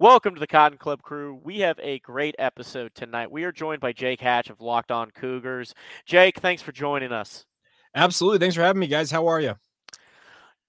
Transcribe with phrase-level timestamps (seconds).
[0.00, 1.40] Welcome to the Cotton Club crew.
[1.42, 3.32] We have a great episode tonight.
[3.32, 5.74] We are joined by Jake Hatch of Locked On Cougars.
[6.06, 7.44] Jake, thanks for joining us.
[7.96, 8.38] Absolutely.
[8.38, 9.10] Thanks for having me, guys.
[9.10, 9.56] How are you?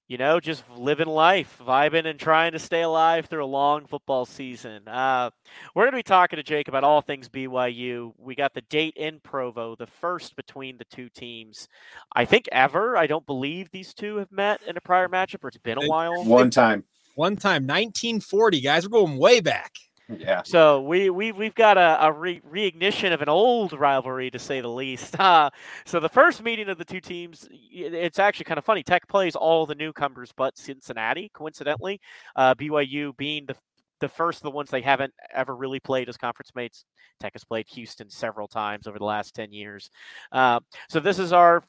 [0.07, 4.26] You know, just living life, vibing, and trying to stay alive through a long football
[4.26, 4.88] season.
[4.88, 5.30] Uh,
[5.76, 8.14] we're going to be talking to Jake about all things BYU.
[8.18, 11.68] We got the date in Provo, the first between the two teams.
[12.16, 12.98] I think ever.
[12.98, 15.86] I don't believe these two have met in a prior matchup, or it's been a
[15.86, 16.26] while.
[16.26, 16.86] One time.
[17.20, 18.88] One time, 1940, guys.
[18.88, 19.76] We're going way back.
[20.08, 20.41] Yeah.
[20.46, 24.62] So we we we've got a, a re- reignition of an old rivalry to say
[24.62, 25.18] the least.
[25.20, 25.50] Uh,
[25.86, 28.84] so the first meeting of the two teams, it's actually kind of funny.
[28.84, 32.00] Tech plays all the newcomers but Cincinnati, coincidentally.
[32.38, 33.56] Uh, BYU being the
[34.00, 36.86] the first of the ones they haven't ever really played as conference mates.
[37.20, 39.90] Tech has played Houston several times over the last ten years.
[40.31, 41.64] Uh, so this is our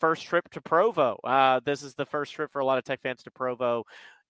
[0.00, 1.18] first trip to Provo.
[1.24, 3.84] Uh, this is the first trip for a lot of Tech fans to Provo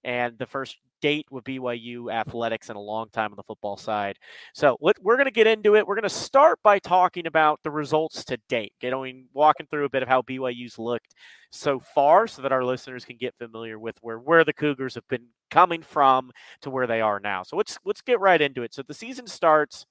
[0.05, 4.17] and the first date with BYU athletics in a long time on the football side.
[4.55, 5.87] So we're going to get into it.
[5.87, 9.91] We're going to start by talking about the results to date, getting walking through a
[9.91, 11.15] bit of how BYU's looked
[11.51, 15.07] so far, so that our listeners can get familiar with where where the Cougars have
[15.09, 16.31] been coming from
[16.63, 17.43] to where they are now.
[17.43, 18.73] So let's let's get right into it.
[18.73, 19.85] So the season starts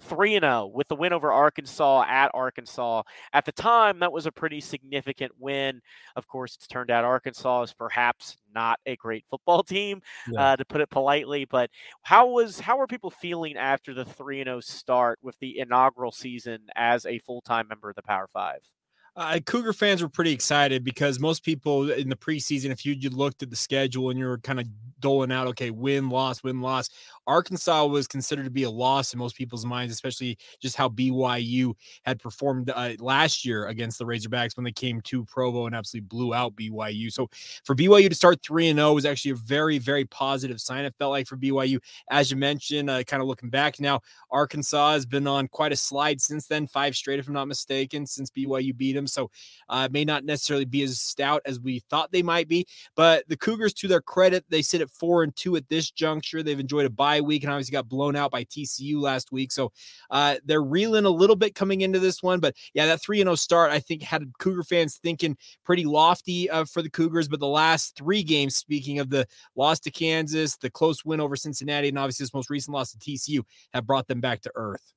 [0.00, 3.02] 3 0 with the win over Arkansas at Arkansas.
[3.32, 5.80] At the time, that was a pretty significant win.
[6.16, 10.52] Of course, it's turned out Arkansas is perhaps not a great football team, yeah.
[10.52, 11.44] uh, to put it politely.
[11.44, 11.70] But
[12.02, 16.66] how was how were people feeling after the 3 0 start with the inaugural season
[16.74, 18.60] as a full time member of the Power Five?
[19.16, 23.10] Uh, Cougar fans were pretty excited because most people in the preseason, if you, you
[23.10, 24.66] looked at the schedule and you were kind of
[25.00, 26.88] doling out, okay, win, loss, win, loss,
[27.26, 31.74] Arkansas was considered to be a loss in most people's minds, especially just how BYU
[32.04, 36.06] had performed uh, last year against the Razorbacks when they came to Provo and absolutely
[36.06, 37.10] blew out BYU.
[37.10, 37.28] So
[37.64, 40.84] for BYU to start 3 and 0 was actually a very, very positive sign.
[40.84, 41.78] It felt like for BYU,
[42.10, 44.00] as you mentioned, uh, kind of looking back now,
[44.30, 48.06] Arkansas has been on quite a slide since then, five straight, if I'm not mistaken,
[48.06, 48.99] since BYU beat them.
[49.06, 49.30] So
[49.68, 52.66] uh, may not necessarily be as stout as we thought they might be.
[52.96, 56.42] But the Cougars, to their credit, they sit at four and two at this juncture.
[56.42, 59.52] They've enjoyed a bye week and obviously got blown out by TCU last week.
[59.52, 59.72] So
[60.10, 62.40] uh, they're reeling a little bit coming into this one.
[62.40, 66.64] But yeah, that 3 0 start, I think, had Cougar fans thinking pretty lofty uh,
[66.64, 67.28] for the Cougars.
[67.28, 71.36] But the last three games, speaking of the loss to Kansas, the close win over
[71.36, 74.92] Cincinnati, and obviously this most recent loss to TCU, have brought them back to earth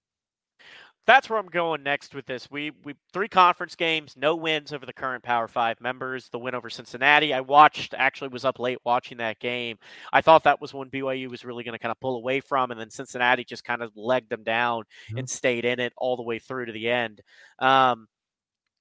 [1.06, 2.50] that's where I'm going next with this.
[2.50, 6.30] We we three conference games, no wins over the current Power Five members.
[6.30, 7.94] The win over Cincinnati, I watched.
[7.98, 9.78] Actually, was up late watching that game.
[10.14, 12.72] I thought that was when BYU was really going to kind of pull away from,
[12.72, 15.20] and then Cincinnati just kind of legged them down mm-hmm.
[15.20, 17.22] and stayed in it all the way through to the end.
[17.60, 18.08] Um,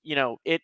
[0.05, 0.63] you know, it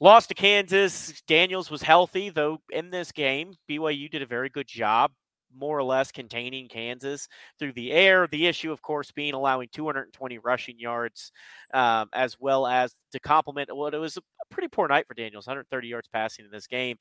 [0.00, 1.22] lost to Kansas.
[1.26, 3.54] Daniels was healthy though in this game.
[3.70, 5.12] BYU did a very good job
[5.56, 7.28] more or less containing Kansas
[7.58, 8.26] through the air.
[8.26, 11.32] The issue, of course, being allowing 220 rushing yards,
[11.74, 15.46] um, as well as to complement what it was a pretty poor night for Daniels,
[15.46, 16.96] 130 yards passing in this game.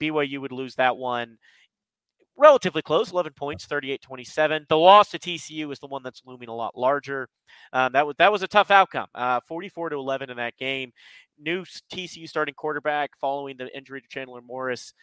[0.00, 1.38] BYU would lose that one
[2.36, 6.48] relatively close 11 points 38 27 the loss to tcu is the one that's looming
[6.48, 7.28] a lot larger
[7.72, 10.92] um, that was that was a tough outcome uh, 44 to 11 in that game
[11.38, 14.94] new tcu starting quarterback following the injury to chandler morris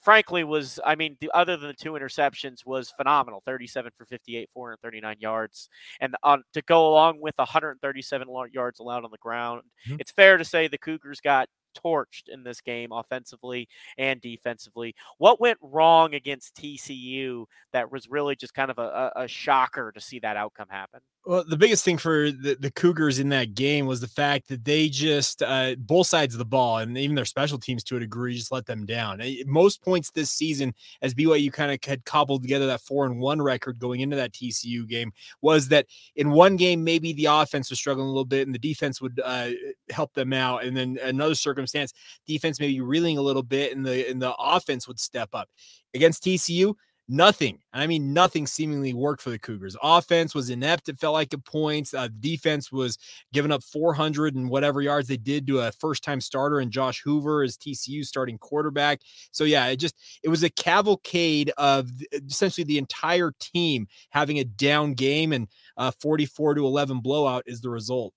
[0.00, 4.48] frankly was I mean the other than the two interceptions was phenomenal 37 for 58
[4.52, 5.68] 439 yards
[6.00, 9.96] and on to go along with 137 yards allowed on the ground mm-hmm.
[9.98, 13.68] it's fair to say the Cougars got torched in this game offensively
[13.98, 14.94] and defensively.
[15.18, 20.00] What went wrong against TCU that was really just kind of a, a, shocker to
[20.00, 21.00] see that outcome happen?
[21.26, 24.64] Well, the biggest thing for the, the Cougars in that game was the fact that
[24.64, 28.00] they just uh, both sides of the ball and even their special teams to a
[28.00, 29.20] degree just let them down.
[29.44, 33.40] Most points this season, as BYU kind of had cobbled together that four and one
[33.42, 35.86] record going into that TCU game, was that
[36.16, 39.20] in one game maybe the offense was struggling a little bit and the defense would
[39.22, 39.50] uh,
[39.90, 41.92] help them out, and then another circumstance,
[42.26, 45.50] defense maybe reeling a little bit and the and the offense would step up
[45.92, 46.74] against TCU
[47.10, 47.58] nothing.
[47.72, 49.76] I mean, nothing seemingly worked for the Cougars.
[49.82, 50.88] Offense was inept.
[50.88, 51.92] It felt like at points.
[51.92, 52.96] Uh, defense was
[53.32, 57.02] giving up 400 and whatever yards they did to a first time starter and Josh
[57.02, 59.00] Hoover as TCU starting quarterback.
[59.32, 64.44] So, yeah, it just, it was a cavalcade of essentially the entire team having a
[64.44, 68.14] down game and uh, 44 to 11 blowout is the result.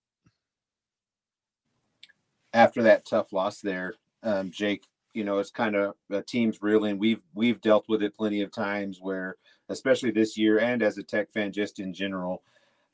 [2.54, 6.98] After that tough loss there, um, Jake, you know, it's kind of uh, teams reeling.
[6.98, 9.38] We've we've dealt with it plenty of times where,
[9.70, 12.44] especially this year, and as a Tech fan, just in general,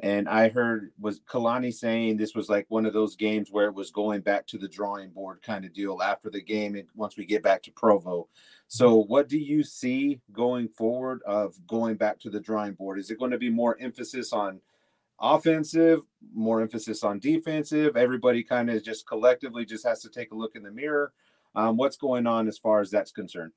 [0.02, 3.76] And I heard was Kalani saying this was like one of those games where it
[3.76, 7.18] was going back to the drawing board kind of deal after the game and once
[7.18, 8.30] we get back to Provo.
[8.68, 12.98] So what do you see going forward of going back to the drawing board?
[12.98, 14.62] Is it going to be more emphasis on
[15.20, 16.02] offensive,
[16.34, 17.98] more emphasis on defensive?
[17.98, 21.12] Everybody kind of just collectively just has to take a look in the mirror.
[21.60, 23.52] Um, what's going on as far as that's concerned?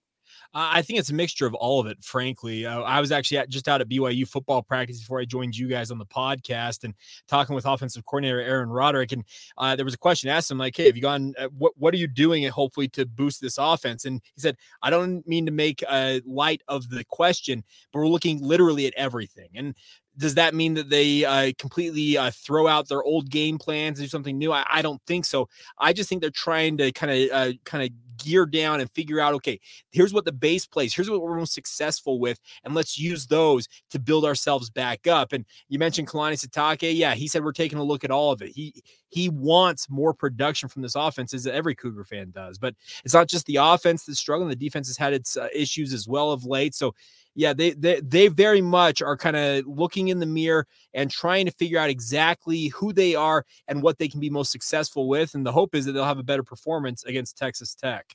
[0.55, 2.67] I think it's a mixture of all of it, frankly.
[2.67, 5.69] Uh, I was actually at, just out at BYU football practice before I joined you
[5.69, 6.95] guys on the podcast and
[7.27, 9.13] talking with offensive coordinator Aaron Roderick.
[9.13, 9.25] And
[9.57, 11.95] uh, there was a question asked him, like, hey, have you gone, uh, what, what
[11.95, 14.05] are you doing hopefully to boost this offense?
[14.05, 18.09] And he said, I don't mean to make a light of the question, but we're
[18.09, 19.49] looking literally at everything.
[19.55, 19.75] And
[20.19, 24.07] does that mean that they uh, completely uh, throw out their old game plans and
[24.07, 24.53] do something new?
[24.53, 25.49] I, I, don't think so.
[25.79, 29.21] I just think they're trying to kind of uh, kind of gear down and figure
[29.21, 29.61] out, okay,
[29.91, 33.69] here's what the base plays, here's what we're most successful with, and let's use those
[33.91, 35.33] to build ourselves back up.
[35.33, 38.43] And you mentioned Kalani Sitake, yeah, he said we're taking a look at all of
[38.43, 38.51] it.
[38.51, 42.59] He he wants more production from this offense, as every Cougar fan does.
[42.59, 42.75] But
[43.05, 46.09] it's not just the offense that's struggling; the defense has had its uh, issues as
[46.09, 46.75] well of late.
[46.75, 46.95] So
[47.35, 51.47] yeah, they they they very much are kind of looking in the mirror and trying
[51.47, 55.35] to figure out exactly who they are and what they can be most successful with.
[55.35, 58.15] And the hope is that they'll have a better performance against Texas Tech.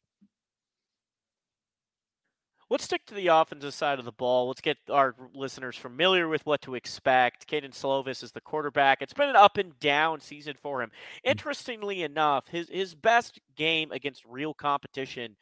[2.69, 4.49] Let's stick to the offensive side of the ball.
[4.49, 7.47] Let's get our listeners familiar with what to expect.
[7.47, 9.01] Kedon Slovis is the quarterback.
[9.01, 10.89] It's been an up and down season for him.
[10.89, 11.31] Mm.
[11.31, 15.37] Interestingly enough, his his best game against real competition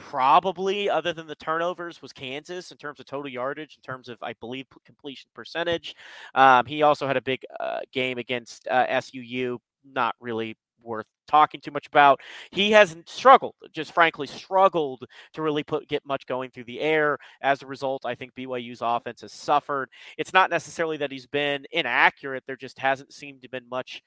[0.00, 4.18] probably other than the turnovers was Kansas in terms of total yardage, in terms of
[4.22, 5.94] I believe completion percentage.
[6.34, 11.60] Um, he also had a big uh, game against uh, SUU, not really worth talking
[11.60, 12.20] too much about.
[12.50, 15.04] He hasn't struggled, just frankly struggled
[15.34, 17.18] to really put get much going through the air.
[17.42, 19.90] As a result, I think BYU's offense has suffered.
[20.18, 22.44] It's not necessarily that he's been inaccurate.
[22.46, 24.02] There just hasn't seemed to been much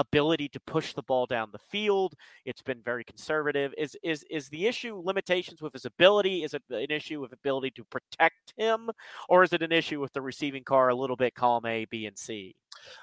[0.00, 2.14] ability to push the ball down the field.
[2.44, 3.74] It's been very conservative.
[3.78, 6.44] Is is is the issue limitations with his ability?
[6.44, 8.90] Is it an issue with ability to protect him,
[9.28, 12.06] or is it an issue with the receiving car a little bit column A, B,
[12.06, 12.54] and C?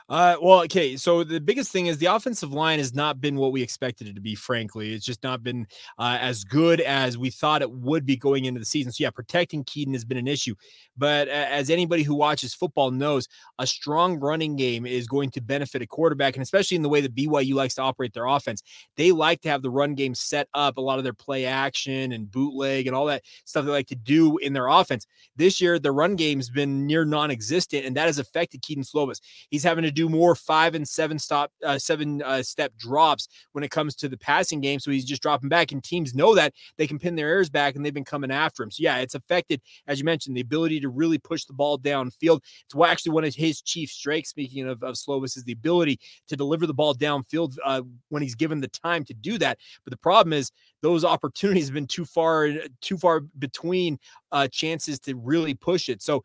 [0.08, 0.96] Uh, well, okay.
[0.98, 4.14] So the biggest thing is the offensive line has not been what we expected it
[4.14, 4.36] to be.
[4.36, 5.66] Frankly, it's just not been
[5.98, 8.92] uh, as good as we thought it would be going into the season.
[8.92, 10.54] So yeah, protecting Kedon has been an issue.
[10.96, 15.42] But uh, as anybody who watches football knows, a strong running game is going to
[15.42, 18.62] benefit a quarterback, and especially in the way that BYU likes to operate their offense,
[18.98, 20.78] they like to have the run game set up.
[20.78, 23.96] A lot of their play action and bootleg and all that stuff they like to
[23.96, 25.08] do in their offense.
[25.36, 29.20] This year, the run game's been near non-existent, and that has affected Kedon Slovis.
[29.50, 33.64] He's having to do more five and seven stop, uh, seven uh, step drops when
[33.64, 34.80] it comes to the passing game.
[34.80, 37.76] So he's just dropping back, and teams know that they can pin their ears back,
[37.76, 38.70] and they've been coming after him.
[38.70, 42.42] So yeah, it's affected, as you mentioned, the ability to really push the ball downfield.
[42.66, 44.30] It's actually one of his chief strengths.
[44.30, 48.36] Speaking of, of Slovis, is the ability to deliver the ball downfield uh, when he's
[48.36, 49.58] given the time to do that.
[49.84, 50.52] But the problem is
[50.82, 52.50] those opportunities have been too far,
[52.82, 53.98] too far between
[54.32, 56.02] uh, chances to really push it.
[56.02, 56.24] So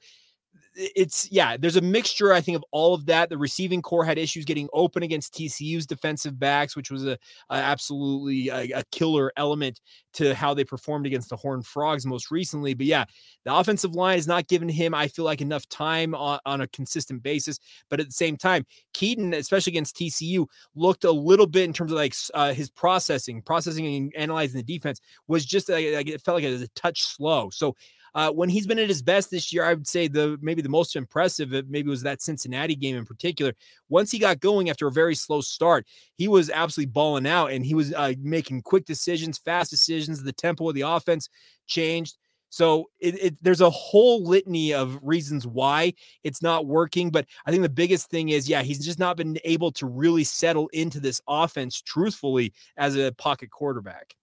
[0.74, 3.28] it's yeah, there's a mixture, I think, of all of that.
[3.28, 7.18] The receiving corps had issues getting open against TCU's defensive backs, which was a,
[7.50, 9.80] a absolutely a, a, killer element
[10.12, 12.74] to how they performed against the Horned Frogs most recently.
[12.74, 13.04] But yeah,
[13.44, 16.68] the offensive line has not given him, I feel like, enough time on, on a
[16.68, 17.58] consistent basis.
[17.88, 18.64] But at the same time,
[18.94, 23.42] Kedon, especially against TCU, looked a little bit in terms of like uh, his processing,
[23.42, 27.02] processing and analyzing the defense was just like, it felt like it was a touch
[27.02, 27.50] slow.
[27.50, 27.74] So
[28.14, 30.68] uh, when he's been at his best this year, I would say the maybe the
[30.68, 33.52] most impressive maybe was that Cincinnati game in particular.
[33.88, 37.64] Once he got going after a very slow start, he was absolutely balling out and
[37.64, 40.22] he was uh, making quick decisions, fast decisions.
[40.22, 41.28] The tempo of the offense
[41.66, 42.16] changed.
[42.50, 45.94] So it, it, there's a whole litany of reasons why
[46.24, 47.10] it's not working.
[47.10, 50.24] But I think the biggest thing is, yeah, he's just not been able to really
[50.24, 54.14] settle into this offense truthfully as a pocket quarterback.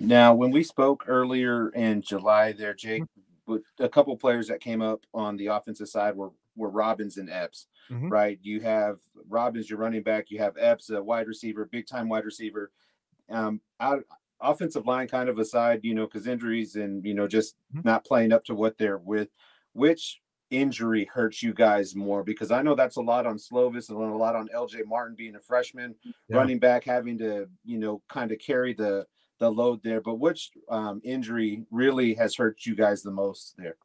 [0.00, 3.52] Now, when we spoke earlier in July, there, Jake, mm-hmm.
[3.52, 7.30] with a couple players that came up on the offensive side were were Robbins and
[7.30, 8.08] Epps, mm-hmm.
[8.08, 8.38] right?
[8.42, 10.30] You have Robbins, your running back.
[10.30, 12.70] You have Epps, a wide receiver, big time wide receiver.
[13.30, 14.04] Um, out
[14.40, 17.86] offensive line kind of aside, you know, because injuries and you know just mm-hmm.
[17.86, 19.28] not playing up to what they're with.
[19.74, 22.24] Which injury hurts you guys more?
[22.24, 25.36] Because I know that's a lot on Slovis and a lot on LJ Martin being
[25.36, 26.36] a freshman, yeah.
[26.36, 29.06] running back having to you know kind of carry the
[29.40, 30.00] the load there.
[30.00, 33.76] But which um, injury really has hurt you guys the most there?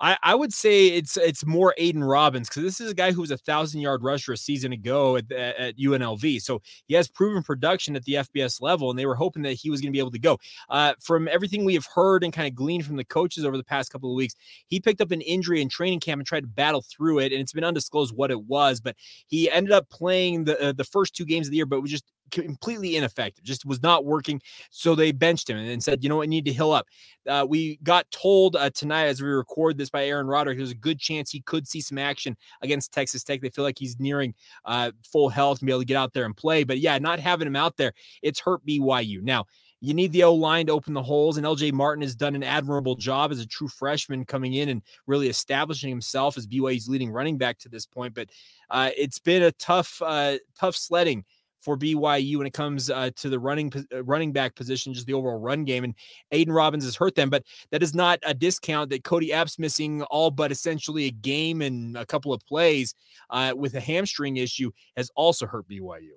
[0.00, 3.20] I, I would say it's it's more Aidan Robbins because this is a guy who
[3.20, 6.40] was a thousand yard rusher a season ago at, at UNLV.
[6.40, 9.68] So he has proven production at the FBS level, and they were hoping that he
[9.68, 10.38] was going to be able to go.
[10.70, 13.64] Uh, from everything we have heard and kind of gleaned from the coaches over the
[13.64, 14.34] past couple of weeks,
[14.68, 17.40] he picked up an injury in training camp and tried to battle through it, and
[17.40, 18.80] it's been undisclosed what it was.
[18.80, 21.82] But he ended up playing the uh, the first two games of the year, but
[21.82, 24.40] was just completely ineffective, just was not working.
[24.70, 26.86] So they benched him and said, you know what, I need to heal up.
[27.28, 30.74] Uh, we got told uh, tonight as we record this by Aaron Roderick, there's a
[30.74, 33.40] good chance he could see some action against Texas Tech.
[33.40, 34.34] They feel like he's nearing
[34.64, 36.64] uh, full health and be able to get out there and play.
[36.64, 39.22] But yeah, not having him out there, it's hurt BYU.
[39.22, 39.46] Now,
[39.80, 42.42] you need the O line to open the holes, and LJ Martin has done an
[42.42, 47.10] admirable job as a true freshman coming in and really establishing himself as BYU's leading
[47.10, 48.14] running back to this point.
[48.14, 48.28] But
[48.68, 51.24] uh, it's been a tough, uh, tough sledding
[51.60, 55.14] for BYU when it comes uh, to the running uh, running back position, just the
[55.14, 55.84] overall run game.
[55.84, 55.94] And
[56.32, 60.02] Aidan Robbins has hurt them, but that is not a discount that Kody Epps missing
[60.04, 62.94] all but essentially a game and a couple of plays
[63.30, 66.10] uh, with a hamstring issue has also hurt BYU.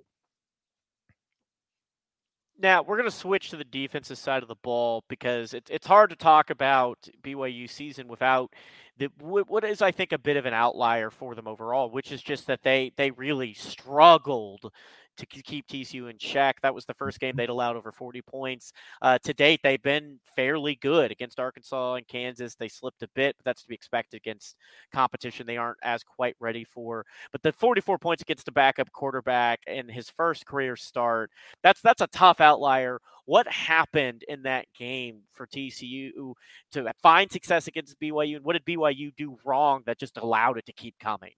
[2.60, 5.88] Now we're going to switch to the defensive side of the ball because it's it's
[5.88, 8.54] hard to talk about BYU season without
[8.98, 12.22] the what is I think a bit of an outlier for them overall, which is
[12.22, 14.72] just that they they really struggled
[15.18, 16.60] to keep TCU in check.
[16.62, 17.38] That was the first game mm-hmm.
[17.38, 18.74] they'd allowed over 40 points.
[19.02, 22.56] Uh, to date, they've been fairly good against Arkansas and Kansas.
[22.56, 24.56] They slipped a bit, but that's to be expected against
[24.94, 27.06] competition they aren't as quite ready for.
[27.32, 32.02] But the 44 points against the backup quarterback in his first career start, that's that's
[32.02, 33.00] a tough outlier.
[33.26, 36.34] What happened in that game for TCU
[36.72, 38.36] to find success against BYU?
[38.38, 41.32] And what did BYU do wrong that just allowed it to keep coming?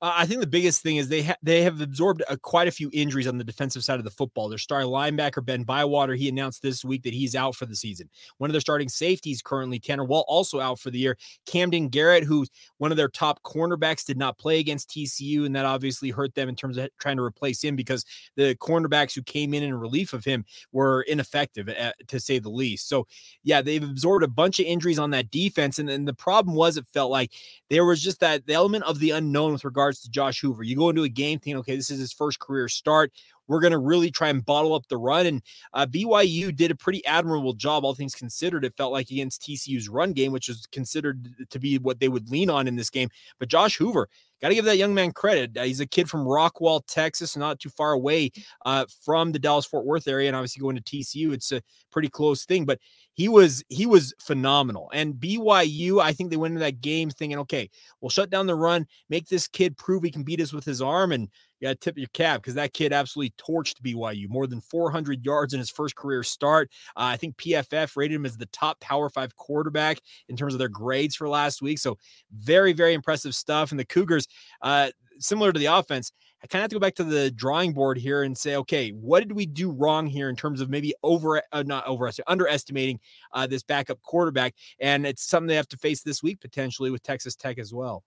[0.00, 2.72] Uh, I think the biggest thing is they ha- they have absorbed uh, quite a
[2.72, 4.48] few injuries on the defensive side of the football.
[4.48, 8.08] Their starting linebacker Ben Bywater he announced this week that he's out for the season.
[8.38, 11.16] One of their starting safeties currently Tanner Wall also out for the year.
[11.46, 15.66] Kamden Garrett, who's one of their top cornerbacks, did not play against TCU, and that
[15.66, 18.04] obviously hurt them in terms of trying to replace him because
[18.36, 22.48] the cornerbacks who came in in relief of him were ineffective at, to say the
[22.48, 22.88] least.
[22.88, 23.08] So
[23.42, 26.76] yeah, they've absorbed a bunch of injuries on that defense, and, and the problem was
[26.76, 27.32] it felt like
[27.68, 30.62] there was just that the element of the unknown with regard regards to Josh Hoover.
[30.62, 33.10] You go into a game thinking, okay, this is his first career start.
[33.46, 35.24] We're going to really try and bottle up the run.
[35.24, 35.42] And
[35.72, 38.64] uh, BYU did a pretty admirable job, all things considered.
[38.64, 42.30] It felt like against TCU's run game, which was considered to be what they would
[42.30, 43.08] lean on in this game.
[43.38, 44.10] But Josh Hoover,
[44.42, 45.56] got to give that young man credit.
[45.56, 48.30] Uh, he's a kid from Rockwall, Texas, not too far away
[48.66, 52.08] uh, from the Dallas Fort Worth area, and obviously going to TCU, it's a pretty
[52.08, 52.66] close thing.
[52.66, 52.78] But
[53.18, 54.88] he was he was phenomenal.
[54.94, 57.68] And BYU, I think they went into that game thinking, okay,
[58.00, 60.80] we'll shut down the run, make this kid prove he can beat us with his
[60.80, 64.28] arm, and you got to tip your cap because that kid absolutely torched BYU.
[64.28, 66.70] More than 400 yards in his first career start.
[66.96, 69.98] Uh, I think PFF rated him as the top Power Five quarterback
[70.28, 71.80] in terms of their grades for last week.
[71.80, 71.98] So
[72.32, 73.72] very very impressive stuff.
[73.72, 74.28] And the Cougars,
[74.62, 77.72] uh, similar to the offense, I kind of have to go back to the drawing
[77.72, 80.94] board here and say, okay, what did we do wrong here in terms of maybe
[81.02, 83.00] over, uh, not over, underestimating
[83.32, 84.54] uh, this backup quarterback?
[84.78, 88.04] And it's something they have to face this week potentially with Texas Tech as well.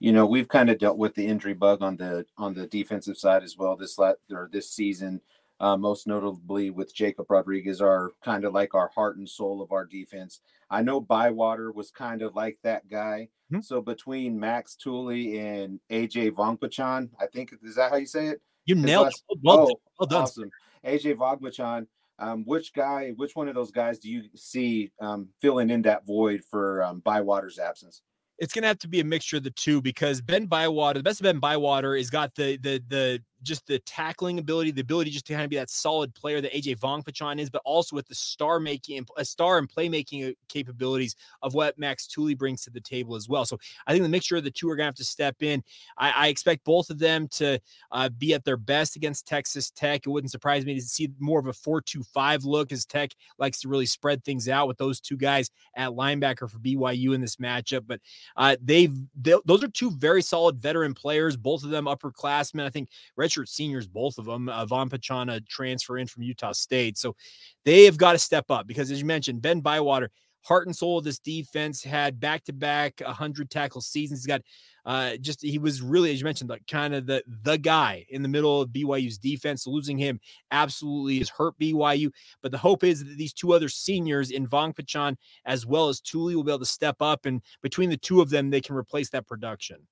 [0.00, 3.16] You know, we've kind of dealt with the injury bug on the on the defensive
[3.16, 5.20] side as well this last or this season.
[5.60, 9.70] Uh, most notably with Jacob Rodriguez, are kind of like our heart and soul of
[9.70, 10.40] our defense.
[10.68, 13.28] I know Bywater was kind of like that guy.
[13.52, 13.60] Mm-hmm.
[13.60, 18.42] So between Max Tooley and AJ Vongphachanh, I think is that how you say it?
[18.66, 19.38] You His nailed last, it.
[19.42, 20.22] Well, oh, well done.
[20.22, 20.50] Awesome.
[20.84, 21.86] AJ Vongphachanh.
[22.18, 26.06] Um, which guy, which one of those guys do you see um, filling in that
[26.06, 28.02] void for um, Bywater's absence?
[28.38, 31.20] It's gonna have to be a mixture of the two because Ben Bywater, the best
[31.20, 35.26] of Ben Bywater, is got the the the just the tackling ability, the ability just
[35.26, 38.14] to kind of be that solid player that AJ Vongphachanh is, but also with the
[38.14, 42.80] star making, a star and playmaking uh, capabilities of what Max Tooley brings to the
[42.80, 43.44] table as well.
[43.44, 45.62] So I think the mixture of the two are going to have to step in.
[45.98, 47.60] I, I expect both of them to
[47.92, 50.06] uh, be at their best against Texas Tech.
[50.06, 53.10] It wouldn't surprise me to see more of a 4 2 5 look as Tech
[53.38, 57.20] likes to really spread things out with those two guys at linebacker for BYU in
[57.20, 57.82] this matchup.
[57.86, 58.00] But
[58.36, 62.64] uh, they've, they, those are two very solid veteran players, both of them upperclassmen.
[62.64, 62.88] I think
[63.34, 64.48] redshirt seniors, both of them.
[64.48, 66.98] Uh, Vongphachanh transfer in from Utah State.
[66.98, 67.16] So
[67.64, 70.10] they have got to step up because, as you mentioned, Ben Bywater,
[70.42, 74.20] heart and soul of this defense, had back to back 100 tackle seasons.
[74.20, 74.42] He's got
[74.86, 78.22] uh, just he was really, as you mentioned, like kind of the the guy in
[78.22, 79.66] the middle of BYU's defense.
[79.66, 82.10] Losing him absolutely has hurt BYU.
[82.42, 86.36] But the hope is that these two other seniors in Vongphachanh as well as Tooley
[86.36, 89.08] will be able to step up, and between the two of them, they can replace
[89.10, 89.86] that production.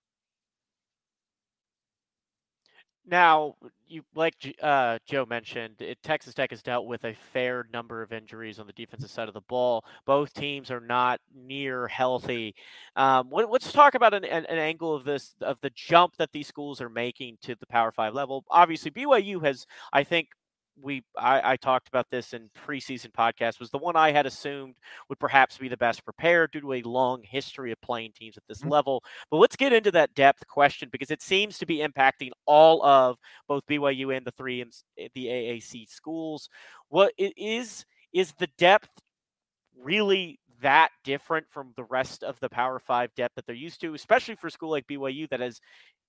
[3.05, 3.57] Now,
[3.89, 8.13] you like uh, Joe mentioned, it, Texas Tech has dealt with a fair number of
[8.13, 9.85] injuries on the defensive side of the ball.
[10.07, 12.55] Both teams are not near healthy.
[12.95, 16.33] Um, let, us talk about an, an, an, angle of this of the jump that
[16.33, 18.45] these schools are making to the Power Five level.
[18.51, 20.29] Obviously, BYU has, I think,
[20.81, 24.75] we I, I, talked about this in preseason podcast was the one I had assumed
[25.09, 28.43] would perhaps be the best prepared due to a long history of playing teams at
[28.49, 28.71] this mm-hmm.
[28.71, 29.05] level.
[29.31, 33.19] But let's get into that depth question because it seems to be impacting all of
[33.49, 36.49] both BYU and the three eh, the AAC schools.
[36.89, 38.91] What it is is the depth
[39.79, 43.95] really that different from the rest of the Power Five depth that they're used to,
[43.95, 45.61] especially for a school like BYU that has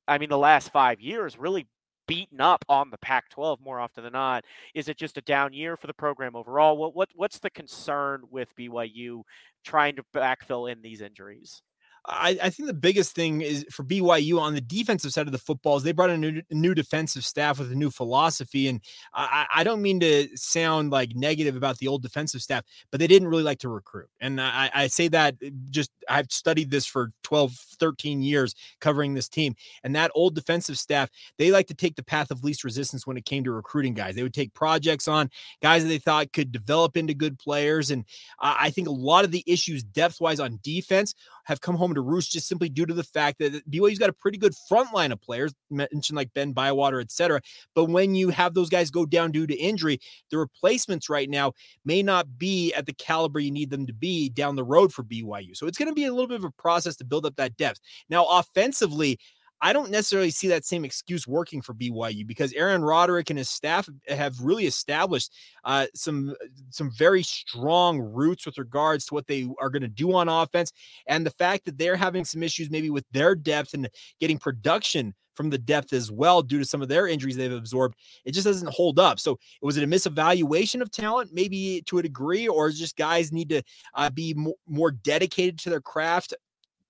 [0.08, 1.68] I mean, the last five years really
[2.08, 4.46] beaten up on the Pac-12 more often than not?
[4.74, 6.78] Is it just a down year for the program overall?
[6.78, 9.24] What what what's the concern with BYU
[9.64, 11.62] trying to backfill in these injuries?
[12.06, 15.38] I, I, think the biggest thing is for BYU on the defensive side of the
[15.38, 18.68] football is they brought a new, a new defensive staff with a new philosophy.
[18.68, 18.82] And
[19.14, 23.08] I, I, don't mean to sound like negative about the old defensive staff, but they
[23.08, 24.10] didn't really like to recruit.
[24.20, 29.14] And I, I say that eh, just I've studied this for 12, 13 years covering
[29.14, 29.56] this team.
[29.86, 33.16] And that old defensive staff, they like to take the path of least resistance when
[33.16, 34.16] it came to recruiting guys.
[34.16, 35.30] They would take projects on
[35.62, 37.92] guys that they thought could develop into good players.
[37.92, 38.04] And
[38.40, 42.02] I think a lot of the issues depth wise on defense have come home to
[42.02, 44.94] roost just simply due to the fact that uh, BYU's got a pretty good front
[44.94, 47.42] line of players, mentioned like Ben Bywater, et cetera.
[47.76, 50.00] But when you have those guys go down due to injury,
[50.32, 51.54] the replacements right now
[51.86, 55.04] may not be at the caliber you need them to be down the road for
[55.04, 55.56] BYU.
[55.56, 57.58] So it's going to be a little bit of a process to build up that
[57.58, 57.80] depth.
[58.10, 59.20] Now, offensively,
[59.64, 63.50] I don't necessarily see that same excuse working for BYU because Aaron Roderick and his
[63.50, 66.36] staff have really established uh, some
[66.70, 70.74] some very strong roots with regards to what they are going to do on offense,
[71.08, 73.90] and the fact that they're having some issues maybe with their depth and
[74.20, 77.96] getting production from the depth as well due to some of their injuries they've absorbed.
[78.26, 79.18] It just doesn't hold up.
[79.20, 83.50] So was it a misevaluation of talent, maybe to a degree, or just guys need
[83.50, 83.64] to
[83.96, 86.34] uh, be more, more dedicated to their craft?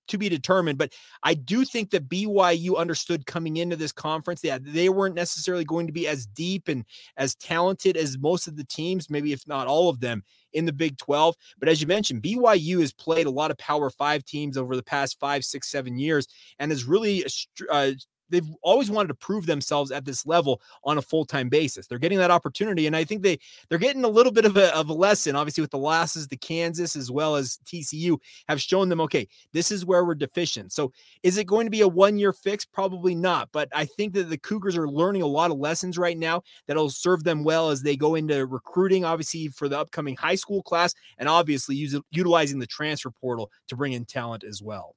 [0.08, 0.78] To be determined.
[0.78, 0.92] But
[1.22, 5.86] I do think that BYU understood coming into this conference that they weren't necessarily going
[5.86, 6.84] to be as deep and
[7.16, 10.72] as talented as most of the teams, maybe if not all of them in the
[10.72, 11.34] Big 12.
[11.58, 14.82] But as you mentioned, BYU has played a lot of Power Five teams over the
[14.82, 16.26] past five, six, seven years
[16.58, 17.24] and has really
[17.70, 17.92] uh,
[18.30, 21.86] they've always wanted to prove themselves at this level on a full-time basis.
[21.86, 23.38] They're getting that opportunity, and I think they
[23.68, 25.36] they're getting a little bit of a, of a lesson.
[25.36, 29.70] Obviously, with the losses to Kansas as well as TCU have shown them, okay, this
[29.70, 30.72] is where we're deficient.
[30.72, 32.64] So, is it going to be a one-year fix?
[32.64, 33.48] Probably not.
[33.52, 36.90] But I think that the Cougars are learning a lot of lessons right now that'll
[36.90, 40.94] serve them well as they go into recruiting, obviously for the upcoming high school class,
[41.18, 44.96] and obviously use, utilizing the transfer portal to bring in talent as well.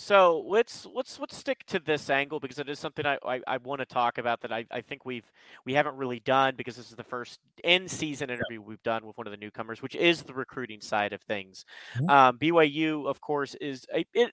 [0.00, 3.56] So let's let's let's stick to this angle because it is something I, I, I
[3.58, 5.30] want to talk about that I, I think we've
[5.66, 9.18] we haven't really done because this is the first in season interview we've done with
[9.18, 11.66] one of the newcomers, which is the recruiting side of things.
[11.96, 12.08] Mm-hmm.
[12.08, 14.32] Um, BYU, of course, is a, it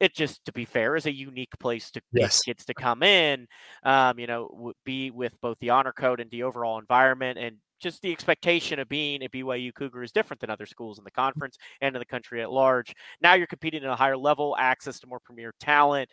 [0.00, 2.40] it just to be fair is a unique place to yes.
[2.40, 3.46] get kids to come in
[3.82, 8.02] um, you know be with both the honor code and the overall environment and just
[8.02, 11.58] the expectation of being a BYU Cougar is different than other schools in the conference
[11.80, 12.94] and in the country at large.
[13.20, 16.08] Now you're competing at a higher level, access to more premier talent.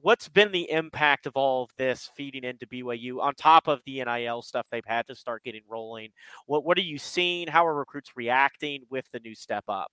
[0.00, 4.04] What's been the impact of all of this feeding into BYU on top of the
[4.04, 6.10] NIL stuff they've had to start getting rolling?
[6.46, 7.48] What what are you seeing?
[7.48, 9.92] How are recruits reacting with the new step up?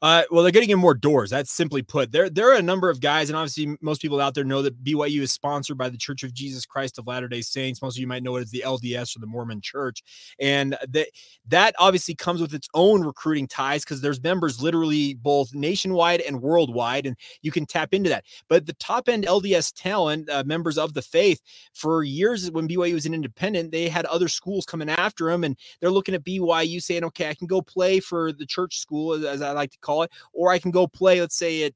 [0.00, 1.28] Uh, well, they're getting in more doors.
[1.28, 2.12] That's simply put.
[2.12, 4.84] There, there are a number of guys, and obviously, most people out there know that
[4.84, 7.82] BYU is sponsored by the Church of Jesus Christ of Latter Day Saints.
[7.82, 10.04] Most of you might know it as the LDS or the Mormon Church,
[10.38, 11.08] and that
[11.48, 16.40] that obviously comes with its own recruiting ties because there's members literally both nationwide and
[16.40, 18.24] worldwide, and you can tap into that.
[18.48, 21.40] But the top end LDS talent, uh, members of the faith,
[21.74, 25.58] for years when BYU was an independent, they had other schools coming after them, and
[25.80, 29.42] they're looking at BYU saying, "Okay, I can go play for the church school, as
[29.42, 31.72] I like to." Call it, or I can go play, let's say at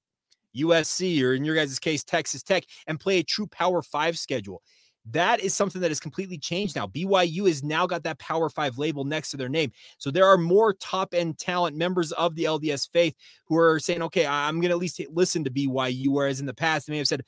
[0.55, 4.63] USC or in your guys' case, Texas Tech, and play a true Power Five schedule.
[5.11, 6.87] That is something that has completely changed now.
[6.87, 9.73] BYU has now got that Power Five label next to their name.
[9.99, 14.03] So there are more top end talent members of the LDS faith who are saying,
[14.03, 16.09] okay, I'm going to at least listen to BYU.
[16.09, 17.25] Whereas in the past, they may have said,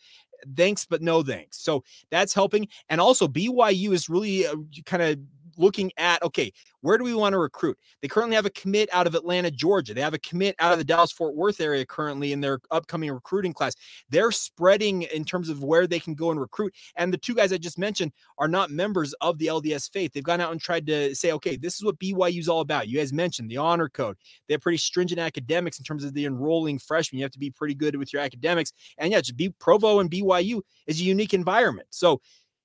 [0.57, 1.59] thanks, but no thanks.
[1.59, 2.68] So that's helping.
[2.90, 4.55] And also, BYU is really uh,
[4.87, 5.18] kind of
[5.57, 6.53] looking at okay,
[6.85, 7.79] where do we want to recruit?
[8.03, 9.95] They currently have a commit out of Atlanta, Georgia.
[9.95, 13.11] They have a commit out of the Dallas Fort Worth area currently in their upcoming
[13.11, 13.75] recruiting class.
[14.11, 16.75] They're spreading in terms of where they can go and recruit.
[16.97, 20.12] And the two guys I just mentioned are not members of the LDS faith.
[20.12, 22.87] They've gone out and tried to say, okay, this is what BYU is all about.
[22.87, 24.19] You guys mentioned the honor code.
[24.47, 27.19] They have pretty stringent academics in terms of the enrolling freshmen.
[27.19, 28.75] You have to be pretty good with your academics.
[28.99, 31.88] And yeah, just be Provo and BYU is a unique environment.
[31.90, 32.21] So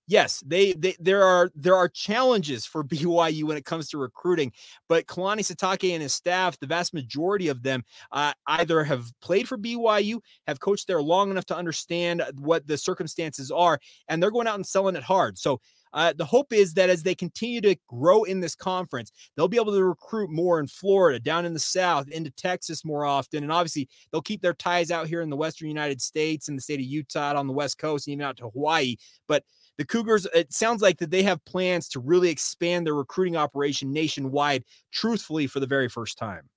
[0.09, 4.51] yes, they, they there are there are challenges for BYU when it comes to recruiting,
[4.89, 9.47] but Kalani Sitake and his staff, the vast majority of them, uh, either have played
[9.47, 14.31] for BYU, have coached there long enough to understand what the circumstances are, and they're
[14.31, 15.37] going out and selling it hard.
[15.37, 15.61] So.
[15.91, 19.57] Uh, the hope is that as they continue to grow in this conference, they'll be
[19.57, 23.41] able to recruit more in Florida, down in the South, into Texas more often.
[23.41, 26.61] And obviously, they'll keep their ties out here in the Western United States and the
[26.61, 28.97] state of Utah on the West Coast and even out to Hawaii.
[29.27, 29.43] But
[29.79, 33.93] the Cougars, it sounds like that they have plans to really expand their recruiting operation
[33.93, 36.49] nationwide, truthfully, for the very first time.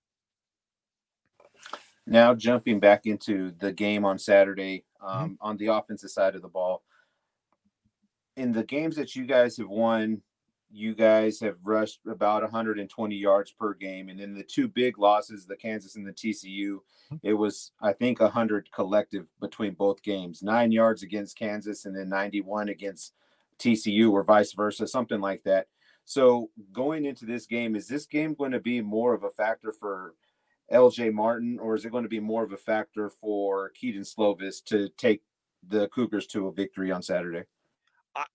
[2.05, 5.07] Now, jumping back into the game on Saturday mm-hmm.
[5.07, 5.35] um, mm-hmm.
[5.41, 6.83] on the offensive side of the ball,
[8.37, 10.21] in the games that you guys have won,
[10.73, 14.09] you guys have rushed about 120 yards per game.
[14.09, 17.17] And in the two big losses, the Kansas and the TCU, mm-hmm.
[17.23, 22.09] it was, I think, 100 collective between both games nine yards against Kansas and then
[22.09, 23.13] 91 against
[23.59, 25.67] TCU or vice versa, something like that.
[26.05, 29.73] So going into this game, is this game going to be more of a factor
[29.73, 30.15] for
[30.73, 34.65] LJ Martin or is it going to be more of a factor for Kedon Slovis
[34.65, 35.23] to take
[35.69, 37.45] the Cougars to a victory on Saturday?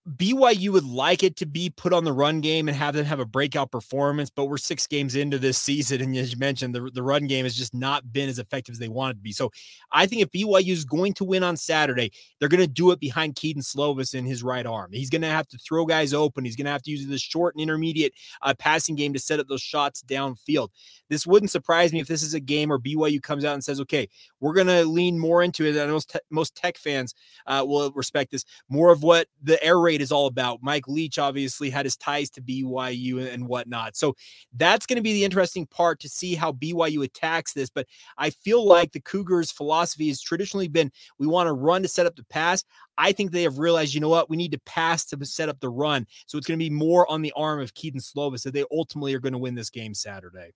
[0.08, 3.20] BYU would like it to be put on the run game and have them have
[3.20, 6.00] a breakout performance, but we're six games into this season.
[6.00, 8.78] And as you mentioned, the, the run game has just not been as effective as
[8.80, 9.30] they wanted to be.
[9.30, 9.52] So
[9.92, 12.98] I think if BYU is going to win on Saturday, they're going to do it
[12.98, 14.90] behind Kedon Slovis in his right arm.
[14.92, 16.44] He's going to have to throw guys open.
[16.44, 19.38] He's going to have to use the short and intermediate uh, passing game to set
[19.38, 20.70] up those shots downfield.
[21.08, 23.80] This wouldn't surprise me if this is a game where BYU comes out and says,
[23.80, 24.08] okay,
[24.40, 25.76] we're going to lean more into it.
[25.76, 27.14] And most, te- most tech fans
[27.46, 30.60] uh, will respect this more of what the air raid is all about.
[30.62, 33.96] Mike Leach obviously had his ties to BYU and whatnot.
[33.96, 34.14] So
[34.56, 37.68] that's going to be the interesting part to see how BYU attacks this.
[37.68, 41.88] But I feel like the Cougars' philosophy has traditionally been we want to run to
[41.88, 42.64] set up the pass.
[42.96, 45.60] I think they have realized, you know what, we need to pass to set up
[45.60, 46.06] the run.
[46.26, 49.14] So it's going to be more on the arm of Kedon Slovis that they ultimately
[49.14, 50.52] are going to win this game Saturday.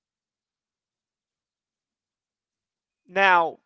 [3.09, 3.59] Now,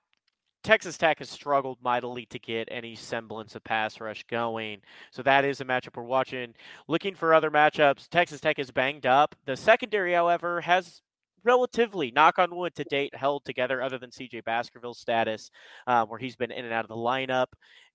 [0.67, 4.81] Texas Tech has struggled mightily to get any semblance of pass rush going.
[5.13, 6.55] So that is a matchup we're watching.
[6.89, 9.37] Looking for other matchups, Texas Tech is banged up.
[9.45, 11.03] The secondary, however, has
[11.47, 15.51] relatively, knock on wood, to date held together, other than CJ Baskerville's status,
[15.87, 17.47] um, where he's been in and out of the lineup.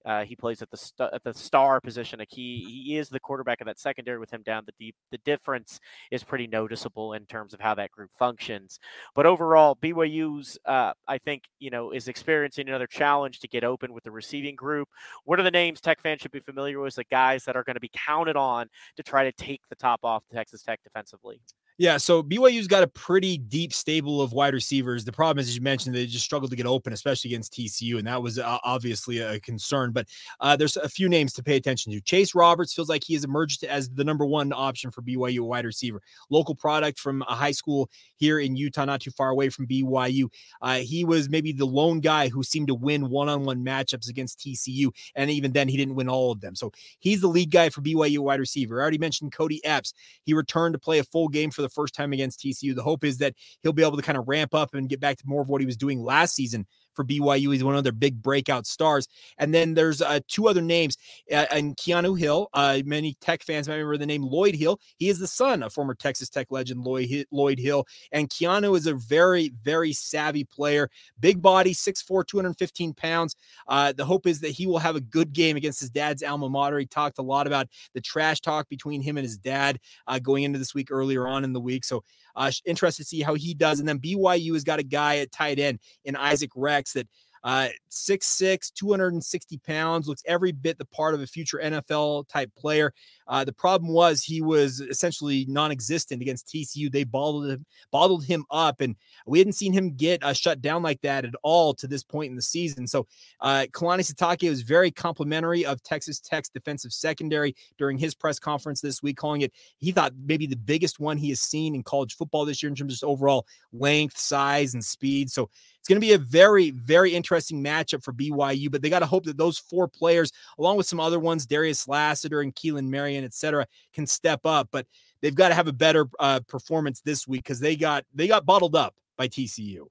[0.06, 2.20] Uh, he plays at the st- at the star position.
[2.20, 4.96] Like he he is the quarterback of that secondary with him down the deep.
[5.12, 8.80] The difference is pretty noticeable in terms of how that group functions.
[9.14, 13.94] But overall, BYU's uh, I think you know is experiencing another challenge to get open
[13.94, 14.90] with the receiving group.
[15.26, 16.96] What are the names Tech fans should be familiar with?
[16.96, 20.00] The guys that are going to be counted on to try to take the top
[20.04, 21.42] off Texas Tech defensively.
[21.78, 25.04] Yeah, so BYU's got a pretty deep stable of wide receivers.
[25.04, 27.98] The problem is, as you mentioned, they just struggled to get open, especially against TCU,
[27.98, 29.92] and that was uh, obviously a concern.
[29.92, 30.08] But
[30.40, 32.02] uh, there's a few names to pay attention to.
[32.02, 35.66] Chase Roberts feels like he has emerged as the number one option for BYU wide
[35.66, 36.02] receiver.
[36.30, 40.26] Local product from a high school here in Utah, not too far away from BYU.
[40.62, 44.92] Uh, he was maybe the lone guy who seemed to win one-on-one matchups against TCU,
[45.16, 46.54] and even then, he didn't win all of them.
[46.54, 48.80] So he's the lead guy for BYU wide receiver.
[48.80, 49.94] I already mentioned Kody Epps.
[50.24, 52.76] He returned to play a full game for the first time against TCU.
[52.76, 55.18] The hope is that he'll be able to kind of ramp up and get back
[55.18, 57.54] to more of what he was doing last season for BYU.
[57.54, 59.08] He's one of their big breakout stars.
[59.38, 60.98] And then there's uh, two other names,
[61.32, 62.50] uh, and Keanu Hill.
[62.54, 64.80] Uh, many Tech fans might remember the name Lloyd Hill.
[64.98, 67.86] He is the son of former Texas Tech legend Lloyd Lloyd Hill.
[68.12, 73.36] And Keanu is a very very savvy player, big body, 6'4", 215 pounds.
[73.68, 76.50] Uh, the hope is that he will have a good game against his dad's alma
[76.50, 76.80] mater.
[76.80, 80.44] He talked a lot about the trash talk between him and his dad uh, going
[80.44, 81.86] into this week earlier on in the week.
[81.86, 82.04] So
[82.36, 83.80] uh, interested to see how he does.
[83.80, 87.08] And then BYU has got a guy at tight end in Isaac Rex that
[87.44, 92.94] uh, 6'6, 260 pounds, looks every bit the part of a future NFL type player.
[93.28, 96.92] Uh, the problem was he was essentially non-existent against TCU.
[96.92, 100.84] They bottled him, bottled him up, and we hadn't seen him get uh, shut down
[100.84, 102.86] like that at all to this point in the season.
[102.86, 103.08] So
[103.40, 108.82] uh, Kalani Sitake was very complimentary of Texas Tech's defensive secondary during his press conference
[108.82, 112.16] this week, calling it he thought maybe the biggest one he has seen in college
[112.16, 115.32] football this year in terms of overall length, size, and speed.
[115.32, 115.50] So
[115.82, 119.08] it's going to be a very, very interesting matchup for BYU, but they got to
[119.08, 123.24] hope that those four players, along with some other ones, Darius Lassiter and Keelan Marion,
[123.24, 124.70] et cetera, can step up.
[124.72, 124.86] But
[125.22, 128.46] they've got to have a better uh, performance this week because they got they got
[128.46, 129.88] bottled up by TCU.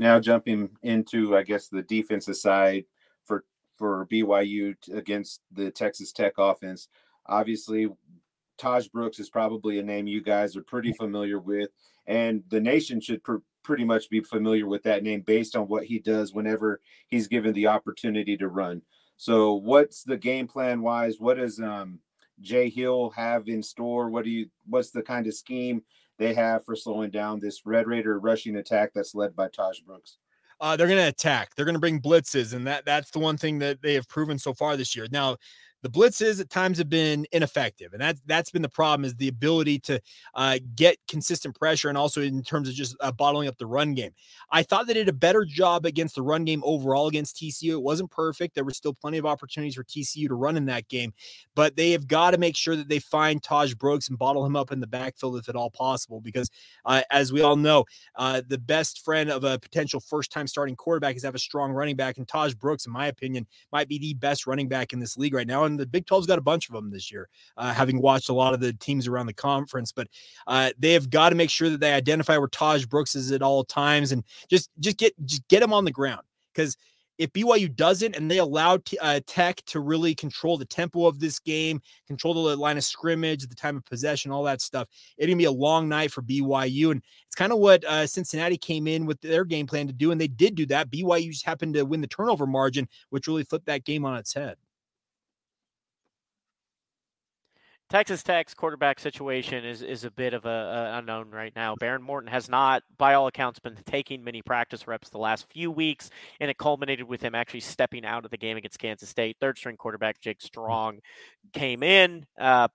[0.00, 2.84] Now jumping into I guess the defensive side
[3.26, 3.44] for
[3.76, 6.88] for BYU against the Texas Tech offense.
[7.26, 7.88] Obviously,
[8.58, 11.70] Tahj Brooks is probably a name you guys are pretty familiar with,
[12.06, 15.84] and the nation should pr- pretty much be familiar with that name based on what
[15.84, 18.80] he does whenever he's given the opportunity to run.
[19.16, 21.16] So, what's the game plan wise?
[21.18, 22.00] What does um,
[22.40, 24.10] Jay Hill have in store?
[24.10, 24.46] What do you?
[24.66, 25.82] What's the kind of scheme
[26.18, 30.18] they have for slowing down this Red Raider rushing attack that's led by Tahj Brooks?
[30.60, 31.54] Uh, they're going to attack.
[31.54, 34.38] They're going to bring blitzes, and that that's the one thing that they have proven
[34.38, 35.06] so far this year.
[35.10, 35.36] Now,
[35.82, 39.28] the blitzes at times have been ineffective, and that's that's been the problem is the
[39.28, 40.00] ability to
[40.34, 43.94] uh, get consistent pressure, and also in terms of just uh, bottling up the run
[43.94, 44.12] game.
[44.50, 47.72] I thought they did a better job against the run game overall against TCU.
[47.72, 48.54] It wasn't perfect.
[48.54, 51.12] There were still plenty of opportunities for TCU to run in that game,
[51.54, 54.56] but they have got to make sure that they find Tahj Brooks and bottle him
[54.56, 56.20] up in the backfield if at all possible.
[56.20, 56.50] Because
[56.84, 57.84] uh, as we all know,
[58.16, 61.96] uh, the best friend of a potential first-time starting quarterback is have a strong running
[61.96, 65.16] back, and Tahj Brooks, in my opinion, might be the best running back in this
[65.16, 67.72] league right now and the Big 12's got a bunch of them this year, uh,
[67.72, 69.92] having watched a lot of the teams around the conference.
[69.92, 70.08] But
[70.46, 73.42] uh, they have got to make sure that they identify where Tahj Brooks is at
[73.42, 76.22] all times and just just get just get him on the ground
[76.54, 76.76] because
[77.18, 81.18] if BYU doesn't and they allow t- uh, Tech to really control the tempo of
[81.18, 85.26] this game, control the line of scrimmage, the time of possession, all that stuff, it's
[85.26, 86.90] gonna be a long night for BYU.
[86.90, 90.10] And it's kind of what uh, Cincinnati came in with their game plan to do,
[90.10, 90.90] and they did do that.
[90.90, 94.34] BYU just happened to win the turnover margin, which really flipped that game on its
[94.34, 94.56] head.
[97.88, 101.76] Texas Tech's quarterback situation is is a bit of a, a, unknown right now.
[101.76, 105.70] Behren Morton has not, by all accounts, been taking many practice reps the last few
[105.70, 109.36] weeks, and it culminated with him actually stepping out of the game against Kansas State.
[109.40, 110.98] Third string quarterback Jake Strong
[111.52, 112.66] came in, uh,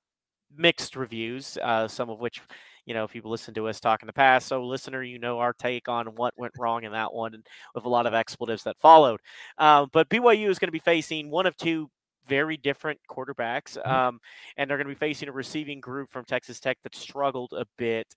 [0.56, 2.42] mixed reviews, uh, some of which.
[2.88, 5.38] You know, if you've listened to us talk in the past, so listener, you know
[5.38, 7.46] our take on what went wrong in that one, and
[7.76, 9.20] with a lot of expletives that followed.
[9.60, 11.92] Um, but BYU is going to be facing one of two
[12.32, 13.92] very different quarterbacks, mm-hmm.
[13.92, 14.20] um,
[14.56, 17.66] and they're going to be facing a receiving group from Texas Tech that struggled a
[17.78, 18.08] bit.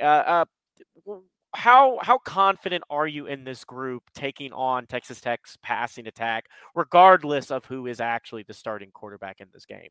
[0.00, 0.44] Uh, uh,
[1.52, 7.50] how how confident are you in this group taking on Texas Tech's passing attack, regardless
[7.50, 9.90] of who is actually the starting quarterback in this game?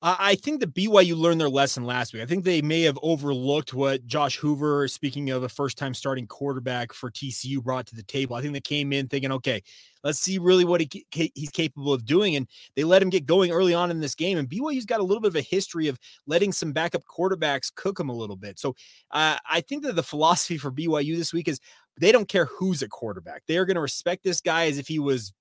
[0.00, 2.22] I think the BYU learned their lesson last week.
[2.22, 6.24] I think they may have overlooked what Josh Hoover, speaking of a first time starting
[6.24, 8.36] quarterback for TCU, brought to the table.
[8.36, 9.60] I think they came in thinking, okay,
[10.04, 12.36] let's see really what he, he's capable of doing.
[12.36, 14.38] And they let him get going early on in this game.
[14.38, 17.98] And BYU's got a little bit of a history of letting some backup quarterbacks cook
[17.98, 18.60] him a little bit.
[18.60, 18.76] So
[19.10, 21.58] uh, I think that the philosophy for BYU this week is
[22.00, 23.42] they don't care who's a quarterback.
[23.48, 25.32] They are going to respect this guy as if he was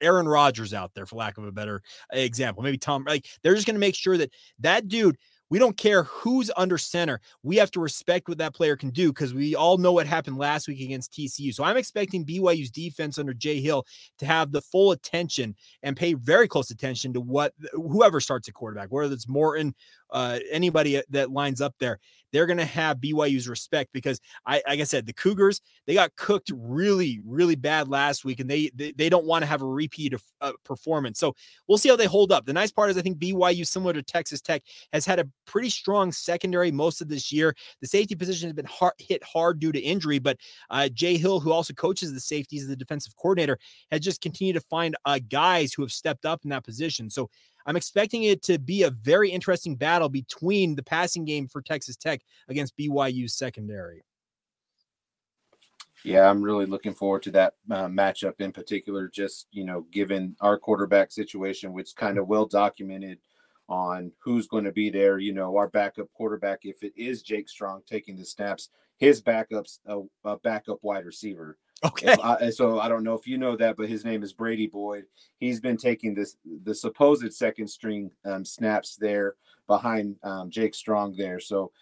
[0.00, 2.62] Aaron Rodgers out there, for lack of a better example.
[2.62, 4.30] Maybe Tom, like they're just going to make sure that
[4.60, 5.16] that dude
[5.50, 7.20] we don't care who's under center.
[7.42, 10.38] We have to respect what that player can do because we all know what happened
[10.38, 11.54] last week against TCU.
[11.54, 13.86] So I'm expecting BYU's defense under Jay Hill
[14.18, 18.52] to have the full attention and pay very close attention to what whoever starts a
[18.52, 19.74] quarterback, whether it's Morton,
[20.10, 21.98] uh, anybody that lines up there,
[22.34, 26.16] they're going to have BYU's respect because I, like I said, the Cougars they got
[26.16, 29.66] cooked really, really bad last week, and they they, they don't want to have a
[29.66, 31.20] repeat of uh, performance.
[31.20, 31.34] So
[31.68, 32.44] we'll see how they hold up.
[32.44, 35.70] The nice part is I think BYU, similar to Texas Tech, has had a pretty
[35.70, 37.54] strong secondary most of this year.
[37.80, 40.36] The safety position has been hard, hit hard due to injury, but
[40.70, 43.58] uh, Jay Hill, who also coaches the safeties, the defensive coordinator,
[43.92, 47.10] has just continued to find uh, guys who have stepped up in that position.
[47.10, 47.30] So
[47.66, 51.96] I'm expecting it to be a very interesting battle between the passing game for Texas
[51.96, 54.02] Tech against BYU's secondary.
[56.04, 59.08] Yeah, I'm really looking forward to that uh, matchup in particular.
[59.08, 63.18] Just you know, given our quarterback situation, which kind of well documented
[63.70, 65.18] on who's going to be there.
[65.18, 69.80] You know, our backup quarterback, if it is Jake Strong taking the snaps, his backup's
[69.86, 71.56] a, a backup wide receiver.
[71.88, 72.16] Okay.
[72.22, 75.04] I, so I don't know if you know that, but his name is Brady Boyd.
[75.38, 79.34] He's been taking this the supposed second string um, snaps there
[79.66, 81.38] behind um, Jake Strong there.
[81.40, 81.72] So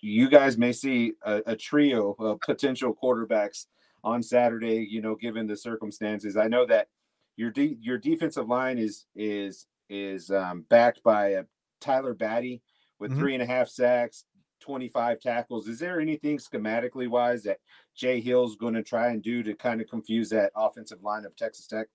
[0.00, 3.66] you guys may see a, a trio of potential quarterbacks
[4.04, 4.86] on Saturday.
[4.88, 6.88] You know, given the circumstances, I know that
[7.36, 11.44] your de- your defensive line is is is um, backed by a
[11.80, 12.60] Tyler Batty
[12.98, 13.20] with mm-hmm.
[13.20, 14.24] three and a half sacks,
[14.60, 15.68] 25 tackles.
[15.68, 17.58] Is there anything schematically wise that
[17.96, 21.36] Jay Hill's going to try and do to kind of confuse that offensive line of
[21.36, 21.86] Texas Tech?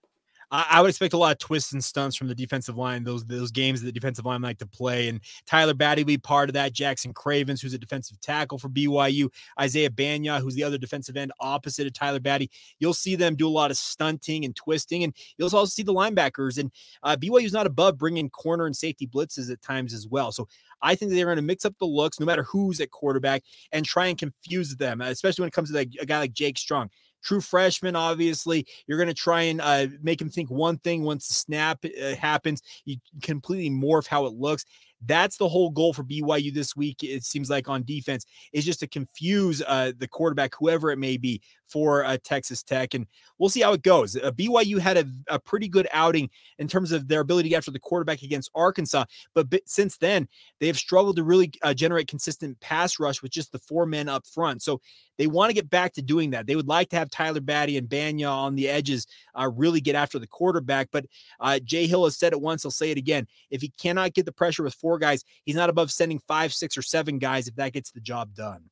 [0.52, 3.04] I, I, would expect a lot of twists and stunts from the defensive line.
[3.04, 6.18] Those those games that the defensive line like to play, and Tyler Batty will be
[6.18, 6.74] part of that.
[6.74, 9.30] Jackson Cravens, who's a defensive tackle for BYU,
[9.60, 12.50] Isaiah Bagnah, who's the other defensive end opposite of Tyler Batty.
[12.80, 15.94] You'll see them do a lot of stunting and twisting, and you'll also see the
[15.94, 16.58] linebackers.
[16.58, 16.72] And
[17.04, 20.32] uh, BYU's not above bringing corner and safety blitzes at times as well.
[20.32, 20.48] So
[20.82, 23.86] I think they're going to mix up the looks, no matter who's at quarterback, and
[23.86, 26.90] try and confuse them, especially when it comes to a guy like Jake Strong
[27.24, 28.68] true freshman, obviously.
[28.88, 32.16] You're going to try and uh, make him think one thing once the snap uh,
[32.16, 32.62] happens.
[32.86, 34.66] You completely morph how it looks.
[35.06, 37.04] That's the whole goal for BYU this week.
[37.04, 41.18] It seems like on defense is just to confuse uh, the quarterback, whoever it may
[41.18, 41.42] be,
[41.74, 43.08] for uh, Texas Tech, and
[43.40, 44.16] we'll see how it goes.
[44.16, 47.58] Uh, BYU had a, a, pretty good outing in terms of their ability to get
[47.58, 50.28] after the quarterback against Arkansas, but since then
[50.60, 54.08] they have struggled to really uh, generate consistent pass rush with just the four men
[54.08, 54.62] up front.
[54.62, 54.80] So
[55.18, 56.46] they want to get back to doing that.
[56.46, 59.08] They would like to have Tyler Batty and Bagnah on the edges
[59.38, 60.90] uh, really get after the quarterback.
[60.92, 61.06] But
[61.40, 63.28] uh, Jay Hill has said it once, he'll say it again.
[63.50, 66.78] If he cannot get the pressure with four guys, he's not above sending five, six,
[66.78, 68.70] or seven guys if that gets the job done.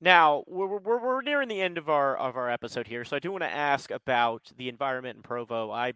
[0.00, 3.18] Now we're, we're, we're nearing the end of our of our episode here, so I
[3.18, 5.70] do want to ask about the environment in Provo.
[5.70, 5.94] I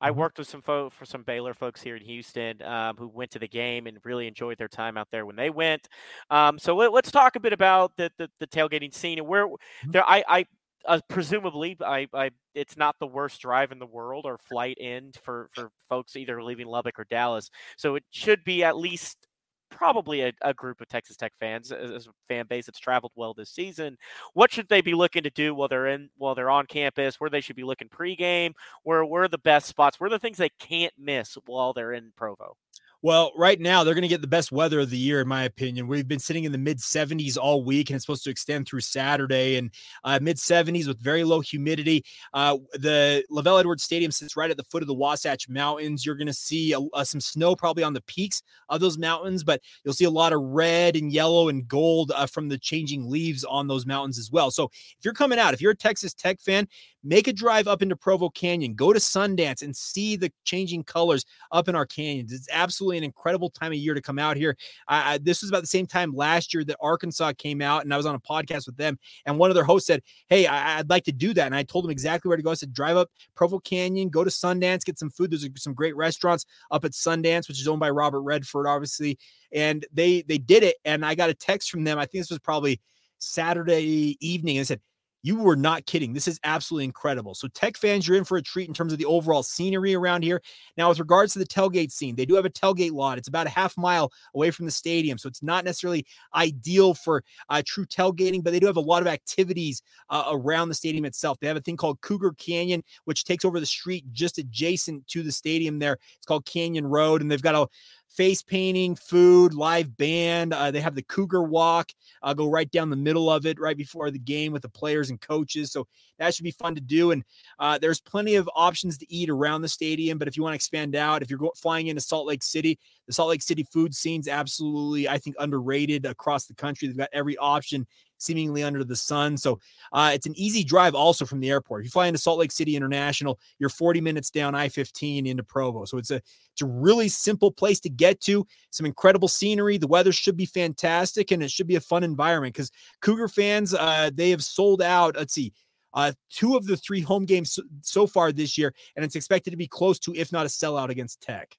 [0.00, 0.20] I mm-hmm.
[0.20, 3.38] worked with some folks for some Baylor folks here in Houston um, who went to
[3.38, 5.88] the game and really enjoyed their time out there when they went.
[6.30, 9.46] Um, so let, us talk a bit about the, the, the tailgating scene and where
[9.46, 9.90] mm-hmm.
[9.90, 10.04] there.
[10.08, 10.46] I, I
[10.86, 15.12] uh, presumably I, I it's not the worst drive in the world or flight in
[15.22, 17.50] for for folks either leaving Lubbock or Dallas.
[17.76, 19.26] So it should be at least
[19.70, 23.34] probably a, a, group of Texas Tech fans, as a fan base that's traveled well
[23.34, 23.96] this season.
[24.34, 27.18] What should they be looking to do while they're in while they're on campus?
[27.18, 28.52] Where they should be looking pregame?
[28.82, 29.98] Where where are the best spots?
[29.98, 32.56] Where are the things they can't miss while they're in Provo?
[33.02, 35.44] Well, right now they're going to get the best weather of the year, in my
[35.44, 35.86] opinion.
[35.86, 38.82] We've been sitting in the mid 70s all week, and it's supposed to extend through
[38.82, 39.56] Saturday.
[39.56, 39.70] And
[40.04, 42.04] uh, mid 70s with very low humidity.
[42.34, 46.04] Uh, the LaVell Edwards Stadium sits right at the foot of the Wasatch Mountains.
[46.04, 49.62] You're going to see a, some snow probably on the peaks of those mountains, but
[49.82, 53.44] you'll see a lot of red and yellow and gold uh, from the changing leaves
[53.44, 54.50] on those mountains as well.
[54.50, 56.68] So if you're coming out, if you're a Texas Tech fan,
[57.02, 61.24] make a drive up into Provo Canyon, go to Sundance and see the changing colors
[61.50, 62.32] up in our canyons.
[62.32, 64.56] It's absolutely an incredible time of year to come out here.
[64.88, 67.92] I, I, this was about the same time last year that Arkansas came out, and
[67.92, 70.78] I was on a podcast with them, and one of their hosts said, "Hey, I,
[70.78, 72.50] would like to do that," and I told them exactly where to go.
[72.50, 75.30] I said, "Drive up Provo Canyon, go to Sundance, get some food.
[75.30, 79.18] There's some great restaurants up at Sundance, which is owned by Robert Redford, obviously."
[79.52, 81.98] And they they did it, and I got a text from them.
[81.98, 82.80] I think this was probably
[83.18, 84.80] Saturday evening, and said,
[85.22, 86.12] you were not kidding.
[86.12, 87.34] This is absolutely incredible.
[87.34, 90.22] So, Tech fans, you're in for a treat in terms of the overall scenery around
[90.22, 90.40] here.
[90.76, 93.18] Now, with regards to the tailgate scene, they do have a tailgate lot.
[93.18, 95.18] It's about a half mile away from the stadium.
[95.18, 99.02] So, it's not necessarily ideal for uh, true tailgating, but they do have a lot
[99.02, 101.38] of activities uh, around the stadium itself.
[101.40, 105.22] They have a thing called Cougar Canyon, which takes over the street just adjacent to
[105.22, 105.98] the stadium there.
[106.16, 107.66] It's called Canyon Road, and they've got a
[108.10, 110.52] face painting, food, live band.
[110.52, 111.90] Uh, they have the Cougar Walk.
[112.22, 115.10] I'll go right down the middle of it right before the game with the players
[115.10, 115.72] and coaches.
[115.72, 115.86] So
[116.18, 117.12] that should be fun to do.
[117.12, 117.24] And
[117.58, 120.18] uh, there's plenty of options to eat around the stadium.
[120.18, 122.78] But if you want to expand out, if you're go- flying into Salt Lake City,
[123.06, 126.88] the Salt Lake City food scene's absolutely, I think, underrated across the country.
[126.88, 127.86] They've got every option
[128.20, 129.36] seemingly under the sun.
[129.36, 129.58] So
[129.92, 131.80] uh, it's an easy drive also from the airport.
[131.80, 135.84] If you fly into Salt Lake City International, you're 40 minutes down I-15 into Provo.
[135.84, 136.20] So it's a
[136.52, 138.46] it's a really simple place to get to.
[138.70, 139.78] Some incredible scenery.
[139.78, 143.72] The weather should be fantastic, and it should be a fun environment because Cougar fans
[143.72, 145.16] uh, they have sold out.
[145.16, 145.52] Let's see.
[145.92, 149.50] Uh, two of the three home games so, so far this year, and it's expected
[149.50, 151.56] to be close to, if not a sellout against Tech.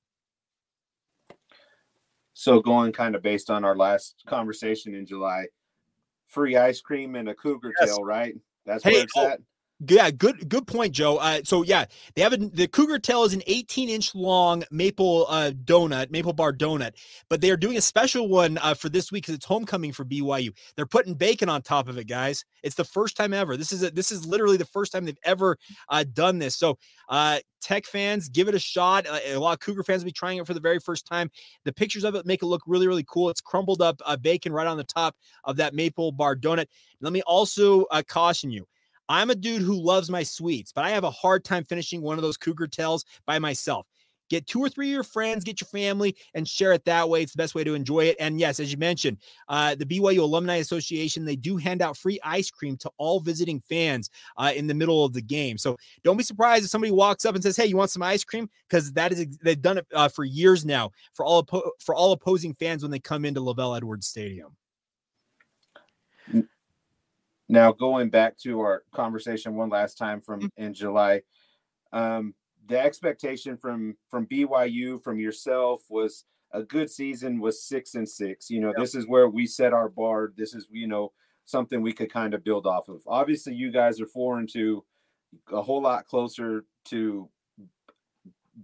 [2.34, 5.48] So, going kind of based on our last conversation in July,
[6.32, 7.90] free ice cream and a cougar yes.
[7.90, 8.36] tail, right?
[8.66, 9.40] That's hey, where it's oh, at.
[9.88, 11.18] Yeah, good good point, Joe.
[11.18, 15.26] Uh, so yeah, they have a, the Cougar Tail is an 18 inch long maple
[15.28, 16.92] uh, donut, maple bar donut,
[17.30, 20.06] but they are doing a special one uh, for this week because it's homecoming for
[20.06, 20.52] BYU.
[20.76, 22.46] They're putting bacon on top of it, guys.
[22.62, 23.58] It's the first time ever.
[23.58, 25.58] This is a, this is literally the first time they've ever
[25.90, 26.56] uh, done this.
[26.56, 26.78] So
[27.10, 29.08] uh, Tech fans, give it a shot.
[29.08, 31.32] Uh, a lot of Cougar fans will be trying it for the very first time.
[31.66, 33.32] The pictures of it make it look really really cool.
[33.32, 36.68] It's crumbled up bacon right on the top of that maple bar donut.
[37.00, 38.68] Let me also caution you
[39.12, 42.18] I'm a dude who loves my sweets, but I have a hard time finishing one
[42.18, 43.86] of those cougar tails by myself.
[44.30, 47.22] Get two or three of your friends, get your family, and share it that way.
[47.22, 48.16] It's the best way to enjoy it.
[48.22, 49.18] And yes, as you mentioned,
[49.50, 53.60] uh, the BYU Alumni Association, they do hand out free ice cream to all visiting
[53.68, 55.58] fans uh, in the middle of the game.
[55.58, 58.24] So don't be surprised if somebody walks up and says, "Hey, you want some ice
[58.24, 61.46] cream?" Because that is they've done it uh, for years now for all
[61.82, 64.56] for all opposing fans when they come into LaVell Edwards Stadium.
[67.52, 70.64] Now, going back to our conversation one last time from mm-hmm.
[70.64, 71.22] in July,
[71.92, 72.34] Um,
[72.68, 78.50] the expectation from from BYU from yourself was a good season was six and six.
[78.50, 78.78] You know, yep.
[78.78, 80.32] this is where we set our bar.
[80.38, 81.12] This is you know
[81.46, 83.02] something we could kind of build off of.
[83.08, 84.86] Obviously, you guys are four and two,
[85.52, 87.30] a whole lot closer to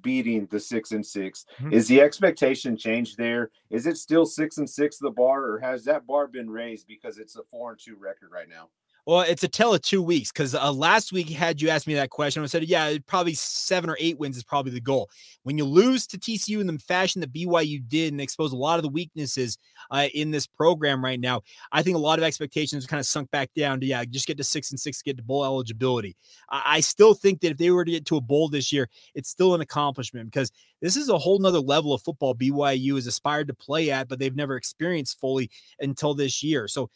[0.02, 1.74] beating the six and 6 mm-hmm.
[1.74, 3.52] Is the expectation changed there?
[3.70, 7.18] Is it still six and six the bar, or has that bar been raised because
[7.18, 8.70] it's a four and two record right now?
[9.08, 11.94] Well, it's a tell of two weeks because uh, last week had you asked me
[11.94, 15.10] that question, I said, yeah, probably seven or eight wins is probably the goal.
[15.44, 18.80] When you lose to TCU in the fashion that BYU did and expose a lot
[18.80, 19.58] of the weaknesses
[19.92, 21.40] uh, in this program right now,
[21.72, 24.36] I think a lot of expectations kind of sunk back down to yeah, just get
[24.40, 26.18] to six and six, get to bowl eligibility.
[26.50, 28.90] I, I still think that if they were to get to a bowl this year,
[29.16, 33.08] it's still an accomplishment because this is a whole nother level of football BYU has
[33.08, 36.68] aspired to play at, but they've never experienced fully until this year.
[36.68, 36.90] So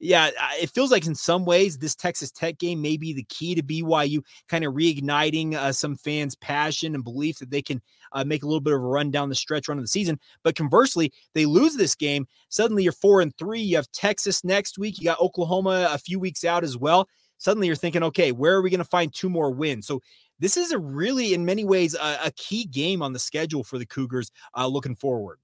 [0.00, 0.30] yeah,
[0.60, 3.62] it feels like in some ways this Texas Tech game may be the key to
[3.62, 7.82] BYU kind of reigniting uh, some fans' passion and belief that they can
[8.12, 10.18] uh, make a little bit of a run down the stretch run of the season.
[10.44, 12.28] But conversely, they lose this game.
[12.48, 13.60] Suddenly you're four and three.
[13.60, 14.98] You have Texas next week.
[14.98, 17.08] You got Oklahoma a few weeks out as well.
[17.38, 19.86] Suddenly you're thinking, okay, where are we going to find two more wins?
[19.86, 20.00] So
[20.38, 23.78] this is a really, in many ways, a, a key game on the schedule for
[23.78, 25.38] the Cougars uh, looking forward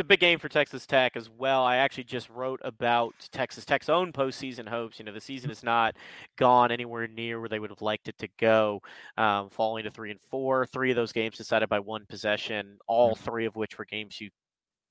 [0.00, 1.62] a big game for Texas Tech as well.
[1.62, 4.98] I actually just wrote about Texas Tech's own postseason hopes.
[4.98, 5.96] You know, the season is not
[6.36, 8.80] gone anywhere near where they would have liked it to go,
[9.16, 10.66] um, falling to three and four.
[10.66, 14.30] Three of those games decided by one possession, all three of which were games you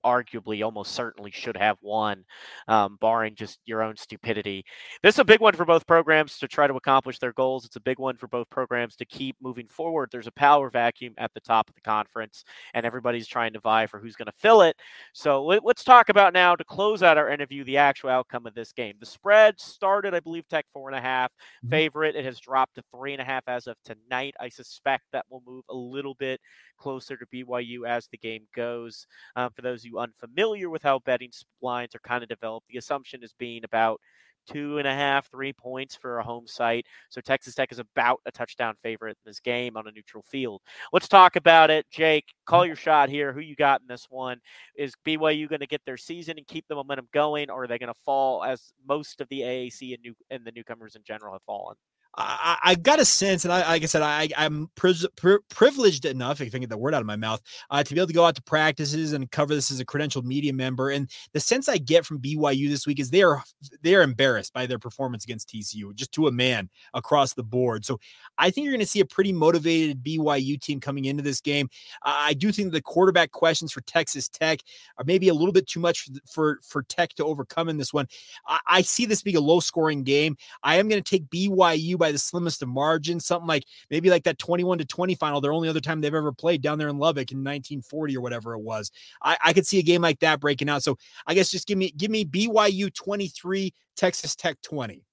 [0.06, 2.26] arguably almost certainly should have won,
[2.68, 4.66] um, barring just your own stupidity.
[5.04, 7.66] This is a big one for both programs to try to accomplish their goals.
[7.66, 10.10] It's a big one for both programs to keep moving forward.
[10.12, 12.44] There's a power vacuum at the top of the conference,
[12.74, 14.76] and everybody's trying to vie for who's going to fill it.
[15.14, 18.54] So let, us talk about now to close out our interview the actual outcome of
[18.54, 18.96] this game.
[19.00, 21.70] The spread started, I believe, Tech four and a half mm-hmm.
[21.70, 22.16] favorite.
[22.16, 24.36] It has dropped to three and a half as of tonight.
[24.40, 26.40] I suspect that will move a little bit
[26.78, 29.06] closer to BYU as the game goes.
[29.36, 31.32] Um, for those you unfamiliar with how betting
[31.62, 34.00] lines are kind of developed, the assumption is being about
[34.48, 36.86] two and a half, three points for a home site.
[37.10, 40.62] So Texas Tech is about a touchdown favorite in this game on a neutral field.
[40.92, 41.86] Let's talk about it.
[41.92, 43.32] Jake, call your shot here.
[43.32, 44.40] Who you got in this one?
[44.76, 47.78] Is BYU going to get their season and keep the momentum going, or are they
[47.78, 51.34] going to fall as most of the AAC and new and the newcomers in general
[51.34, 51.76] have fallen?
[52.18, 56.06] I, I, got a sense, and I, like I said, I, I'm pri- pri- privileged
[56.06, 58.08] enough, if I can get the word out of my mouth, uh, to be able
[58.08, 60.90] to go out to practices and cover this as a credentialed media member.
[60.90, 63.44] And the sense I get from BYU this week is they are
[63.84, 67.86] they are embarrassed by their performance against TCU, just to a man across the board.
[67.86, 68.00] So
[68.38, 71.70] I think you're going to see a pretty motivated BYU team coming into this game.
[72.04, 74.60] Uh, I do think the quarterback questions for Texas Tech
[74.98, 77.94] are maybe a little bit too much for for, for Tech to overcome in this
[77.94, 78.08] one.
[78.48, 80.38] I, I see this being a low scoring game.
[80.64, 84.24] I am going to take BYU by the slimmest of margins, something like maybe like
[84.24, 86.98] that 21 to 20 final, their only other time they've ever played down there in
[86.98, 88.92] Lubbock in 1940 or whatever it was.
[89.22, 90.84] I, I could see a game like that breaking out.
[90.84, 90.98] So
[91.28, 95.04] I guess just give me give me BYU 23, Texas Tech 20.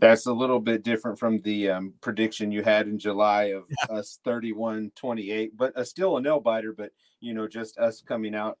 [0.00, 3.96] That's a little bit different from the um, prediction you had in July of yeah.
[3.96, 6.72] us 31 28, but uh, still a nail biter.
[6.72, 8.58] But, you know, just us coming out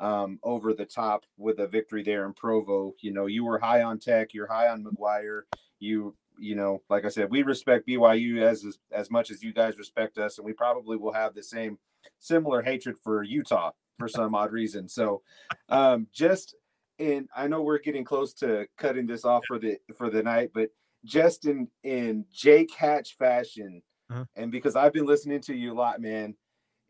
[0.00, 2.94] um, over the top with a victory there in Provo.
[3.00, 5.42] You know, you were high on Tech, you're high on McGuire.
[5.80, 9.78] You, you know, like I said, we respect BYU as as much as you guys
[9.78, 11.78] respect us, and we probably will have the same
[12.18, 14.88] similar hatred for Utah for some odd reason.
[14.88, 15.22] So,
[15.68, 16.54] um, just
[16.98, 20.50] in, I know we're getting close to cutting this off for the for the night,
[20.54, 20.70] but
[21.04, 24.24] just in in Jake Hatch fashion, uh-huh.
[24.36, 26.34] and because I've been listening to you a lot, man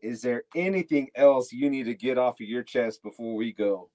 [0.01, 3.89] is there anything else you need to get off of your chest before we go?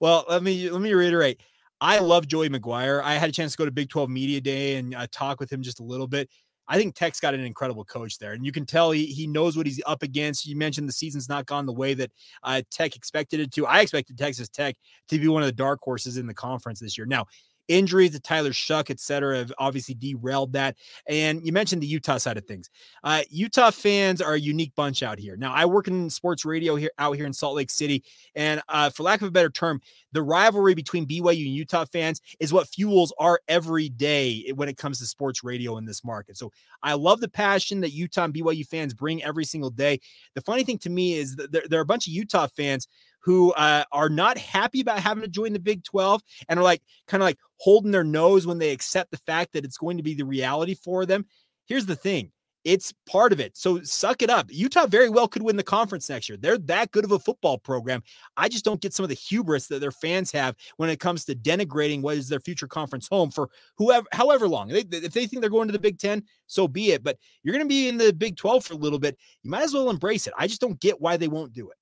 [0.00, 1.40] Well, let me let me reiterate.
[1.80, 3.02] I love Joey McGuire.
[3.02, 5.50] I had a chance to go to Big 12 Media Day and uh, talk with
[5.50, 6.28] him just a little bit.
[6.68, 9.56] I think Tech's got an incredible coach there, and you can tell he he knows
[9.56, 10.46] what he's up against.
[10.46, 12.12] You mentioned the season's not gone the way that
[12.44, 13.66] uh, Tech expected it to.
[13.66, 14.76] I expected Texas Tech
[15.08, 17.06] to be one of the dark horses in the conference this year.
[17.08, 17.26] Now,
[17.70, 20.76] Injuries to Tyler Shough, et cetera, have obviously derailed that.
[21.06, 22.68] And you mentioned the Utah side of things.
[23.04, 25.36] Uh, Utah fans are a unique bunch out here.
[25.36, 28.02] Now, I work in sports radio here out here in Salt Lake City,
[28.34, 29.80] and uh, for lack of a better term,
[30.12, 34.76] the rivalry between BYU and Utah fans is what fuels our every day when it
[34.76, 36.36] comes to sports radio in this market.
[36.36, 36.50] So
[36.82, 40.00] I love the passion that Utah and BYU fans bring every single day.
[40.34, 42.88] The funny thing to me is there are a bunch of Utah fans
[43.20, 46.82] who uh, are not happy about having to join the Big 12 and are like
[47.06, 50.02] kind of like holding their nose when they accept the fact that it's going to
[50.02, 51.26] be the reality for them.
[51.66, 52.32] Here's the thing
[52.64, 53.56] it's part of it.
[53.56, 54.46] So suck it up.
[54.50, 56.36] Utah very well could win the conference next year.
[56.38, 58.02] They're that good of a football program.
[58.36, 61.24] I just don't get some of the hubris that their fans have when it comes
[61.24, 63.48] to denigrating what is their future conference home for
[63.78, 64.68] whoever, however long.
[64.68, 67.02] They, if they think they're going to the Big Ten, so be it.
[67.02, 69.16] But you're going to be in the Big 12 for a little bit.
[69.42, 70.34] You might as well embrace it.
[70.36, 71.76] I just don't get why they won't do it.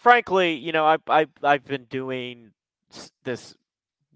[0.00, 2.52] Frankly, you know, I, I I've been doing
[3.22, 3.54] this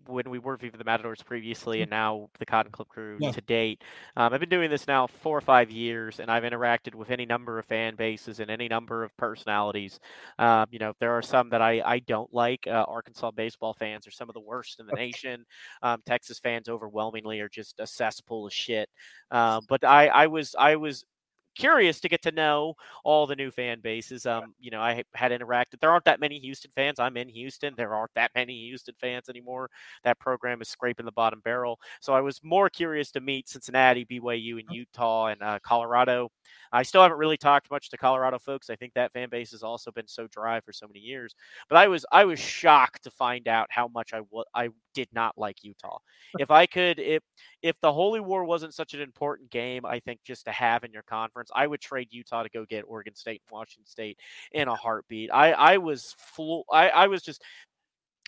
[0.07, 3.33] when we were Viva the Matadors previously and now the Cotton Club crew yeah.
[3.33, 3.83] to date.
[4.17, 7.27] Um, I've been doing this now four or five years, and I've interacted with any
[7.27, 10.01] number of fan bases and any number of personalities.
[10.39, 12.67] Um, you know, there are some that I, I don't like.
[12.67, 15.45] Uh, Arkansas baseball fans are some of the worst in the nation.
[15.83, 18.89] Um, Texas fans overwhelmingly are just a cesspool of shit.
[19.31, 21.05] Um, but I, I was I was
[21.55, 22.75] curious to get to know
[23.05, 24.27] all the new fan bases.
[24.27, 25.81] Um, you know, I had interacted.
[25.81, 26.99] There aren't that many Houston fans.
[26.99, 27.75] I'm in Houston.
[27.77, 29.71] There aren't that many Houston fans anymore.
[30.03, 31.79] That program is scraping the bottom barrel.
[32.01, 36.31] So I was more curious to meet Cincinnati, BYU, and Utah and uh, Colorado.
[36.75, 38.69] I still haven't really talked much to Colorado folks.
[38.69, 41.35] I think that fan base has also been so dry for so many years.
[41.69, 45.09] But I was I was shocked to find out how much I w- I did
[45.13, 45.99] not like Utah.
[46.39, 47.23] if I could, if
[47.63, 50.93] if the Holy War wasn't such an important game, I think just to have in
[50.93, 54.19] your conference, I would trade Utah to go get Oregon State and Washington State
[54.53, 55.31] in a heartbeat.
[55.33, 56.65] I I was full.
[56.73, 57.43] I I was just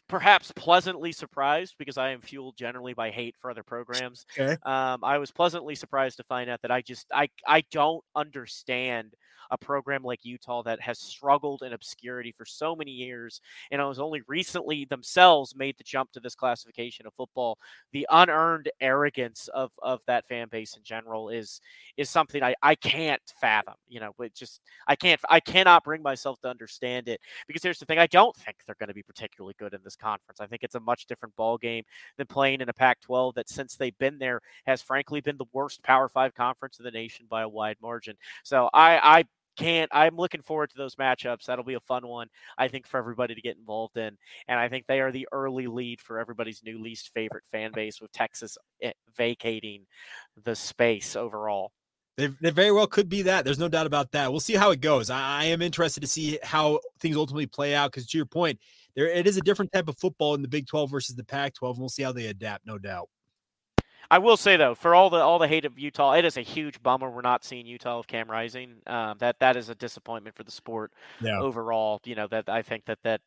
[0.09, 4.27] perhaps pleasantly surprised because I am fueled generally by hate for other programs.
[4.39, 4.57] Okay.
[4.65, 9.15] Um, I was pleasantly surprised to find out that I just I I don't understand
[9.51, 13.41] a program like Utah that has struggled in obscurity for so many years
[13.71, 17.59] and was only recently themselves made the jump to this classification of football.
[17.93, 21.61] The unearned arrogance of of that fan base in general is
[21.97, 23.75] is something I, I can't fathom.
[23.89, 27.79] You know, it just I can't I cannot bring myself to understand it because here's
[27.79, 30.41] the thing I don't think they're going to be particularly good in this conference.
[30.41, 31.85] I think it's a much different ball game
[32.17, 35.83] than playing in a Pac-12 that since they've been there has frankly been the worst
[35.83, 38.17] Power Five conference in the nation by a wide margin.
[38.45, 39.25] So I I
[39.57, 42.29] can't i'm looking forward to those matchups that'll be a fun one
[42.59, 44.17] i think for everybody to get involved in
[44.49, 48.01] and i think they are the early lead for everybody's new least favorite fan base
[48.01, 49.87] with texas eh, vacating
[50.45, 51.73] the space overall
[52.17, 53.45] they, they very well could be that.
[53.45, 54.31] There's no doubt about that.
[54.31, 55.11] We'll see how it goes.
[55.11, 58.59] I, I am interested to see how things ultimately play out because, to your point,
[58.95, 61.55] there it is a different type of football in the Big 12 versus the Pac
[61.55, 61.77] 12.
[61.77, 63.11] And we'll see how they adapt, no doubt.
[64.11, 66.43] I will say though, for all the all the hate of Utah, it is a
[66.43, 68.77] huge bummer we're not seeing Utah with Cam Rising.
[68.87, 71.39] Um, that that is a disappointment for the sport yeah.
[71.41, 72.01] overall.
[72.05, 73.21] You know that I think that that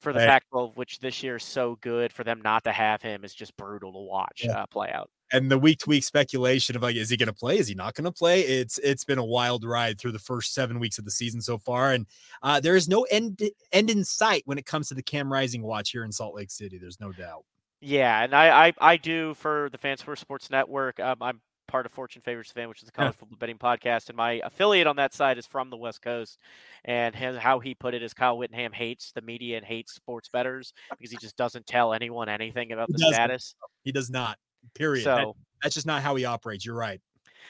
[0.00, 0.28] for the right.
[0.28, 3.56] Pac-12, which this year is so good, for them not to have him is just
[3.56, 4.58] brutal to watch yeah.
[4.58, 5.08] uh, play out.
[5.32, 7.58] And the week to week speculation of like, is he going to play?
[7.58, 8.42] Is he not going to play?
[8.42, 11.58] It's it's been a wild ride through the first seven weeks of the season so
[11.58, 12.06] far, and
[12.42, 15.62] uh, there is no end end in sight when it comes to the Cam Rising
[15.62, 16.78] watch here in Salt Lake City.
[16.78, 17.44] There's no doubt.
[17.84, 20.98] Yeah, and I, I, I do for the Fans First Sports Network.
[21.00, 24.16] Um, I'm part of Fortune Favors Fan, which is a college football betting podcast, and
[24.16, 26.38] my affiliate on that side is from the West Coast.
[26.86, 30.30] And his, how he put it is Kyle Whittingham hates the media and hates sports
[30.30, 33.54] bettors because he just doesn't tell anyone anything about he the status.
[33.82, 34.38] He does not.
[34.74, 35.04] Period.
[35.04, 35.26] So that,
[35.62, 36.64] that's just not how he operates.
[36.64, 37.02] You're right.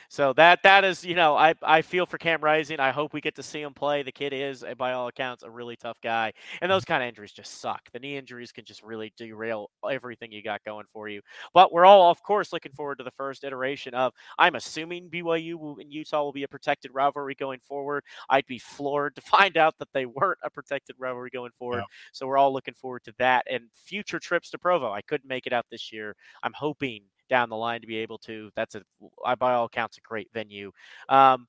[0.09, 2.81] So that that is, you know, I I feel for Cam Rising.
[2.81, 4.03] I hope we get to see him play.
[4.03, 7.09] The kid is, eh, by all accounts, a really tough guy, and those kind of
[7.09, 7.91] injuries just suck.
[7.93, 11.21] The knee injuries can just really derail everything you got going for you.
[11.53, 14.13] But we're all, of course, looking forward to the first iteration of.
[14.39, 18.05] I'm assuming BYU will, and Utah will be a protected rivalry going forward.
[18.29, 21.79] I'd be floored to find out that they weren't a protected rivalry going forward.
[21.79, 21.85] Yeah.
[22.13, 24.91] So we're all looking forward to that and future trips to Provo.
[24.93, 26.15] I couldn't make it out this year.
[26.43, 28.51] I'm hoping down the line to be able to.
[28.57, 30.73] That's a by all accounts a great venue.
[31.09, 31.47] Um,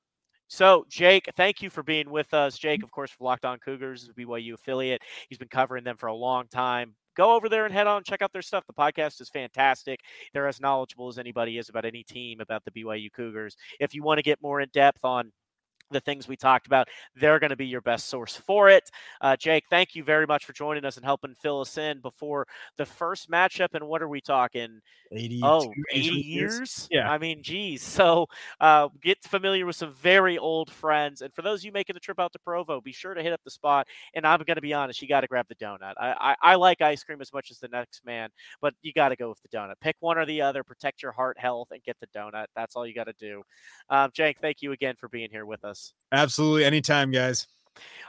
[0.48, 2.58] so, Jake, thank you for being with us.
[2.58, 5.02] Jake, of course, for Locked On Cougars, BYU affiliate.
[5.28, 6.94] He's been covering them for a long time.
[7.16, 8.66] Go over there and head on, check out their stuff.
[8.68, 10.02] The podcast is fantastic.
[10.34, 13.56] They're as knowledgeable as anybody is about any team about the BYU Cougars.
[13.80, 15.32] If you want to get more in depth on
[15.92, 18.90] the things we talked about, they're going to be your best source for it.
[19.22, 22.48] Uh, Jake, thank you very much for joining us and helping fill us in before
[22.78, 23.70] the first matchup.
[23.74, 24.82] And what are we talking?
[25.12, 26.26] 80, oh, 80 years?
[26.26, 26.88] years?
[26.92, 27.10] Yeah.
[27.10, 27.84] I mean, geez.
[27.96, 28.28] So
[28.60, 31.22] uh, get familiar with some very old friends.
[31.22, 33.32] And for those of you making the trip out to Provo, be sure to hit
[33.32, 33.88] up the spot.
[34.14, 35.94] And I'm going to be honest, you got to grab the donut.
[35.98, 38.30] I, I, I, like ice cream as much as the next man,
[38.62, 39.76] but you got to go with the donut.
[39.82, 42.48] Pick one or the other, protect your heart health, and get the donut.
[42.56, 43.44] That's all you got to do.
[43.90, 45.75] Um, Jake, thank you again for being here with us.
[46.12, 46.66] Absolutely.
[46.66, 47.48] Anytime, guys.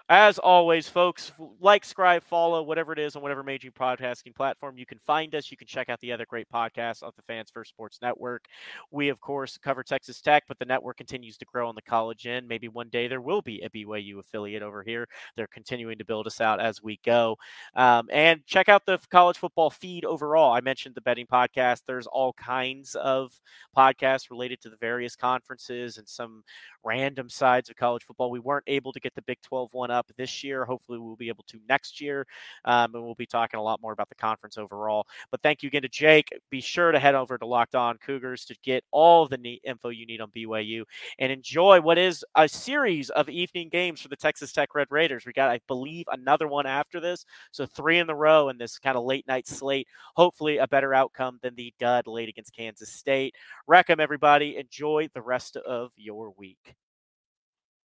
[0.09, 4.87] as always, folks, like, subscribe, follow, whatever it is on whatever major podcasting platform you
[4.87, 5.51] can find us.
[5.51, 8.45] You can check out the other great podcasts on the Fans First Sports Network.
[8.93, 12.25] We, of course, cover Texas Tech, but the network continues to grow on the college
[12.25, 12.47] end.
[12.47, 15.09] Maybe one day there will be a BYU affiliate over here.
[15.35, 17.37] They're continuing to build us out as we go.
[17.75, 20.53] Um, and check out the college football feed overall.
[20.53, 21.83] I mentioned the betting podcast.
[21.85, 23.33] There's all kinds of
[23.77, 26.45] podcasts related to the various conferences and some
[26.87, 28.31] random sides of college football.
[28.31, 30.65] We weren't able to get the Big 12 one up this year.
[30.65, 32.27] Hopefully, we'll be able to next year.
[32.65, 35.07] Um, and we'll be talking a lot more about the conference overall.
[35.31, 36.31] But thank you again to Jake.
[36.51, 40.07] Be sure to head over to Locked On Cougars to get all the info you
[40.07, 40.85] need on BYU
[41.19, 45.27] and enjoy what is a series of evening games for the Texas Tech Red Raiders.
[45.27, 47.25] We got, I believe, another one after this.
[47.51, 49.89] So three in the row in this kind of late night slate.
[50.15, 53.35] Hopefully, a better outcome than the dud late against Kansas State.
[53.67, 54.57] Wreck 'em, everybody.
[54.57, 56.76] Enjoy the rest of your week.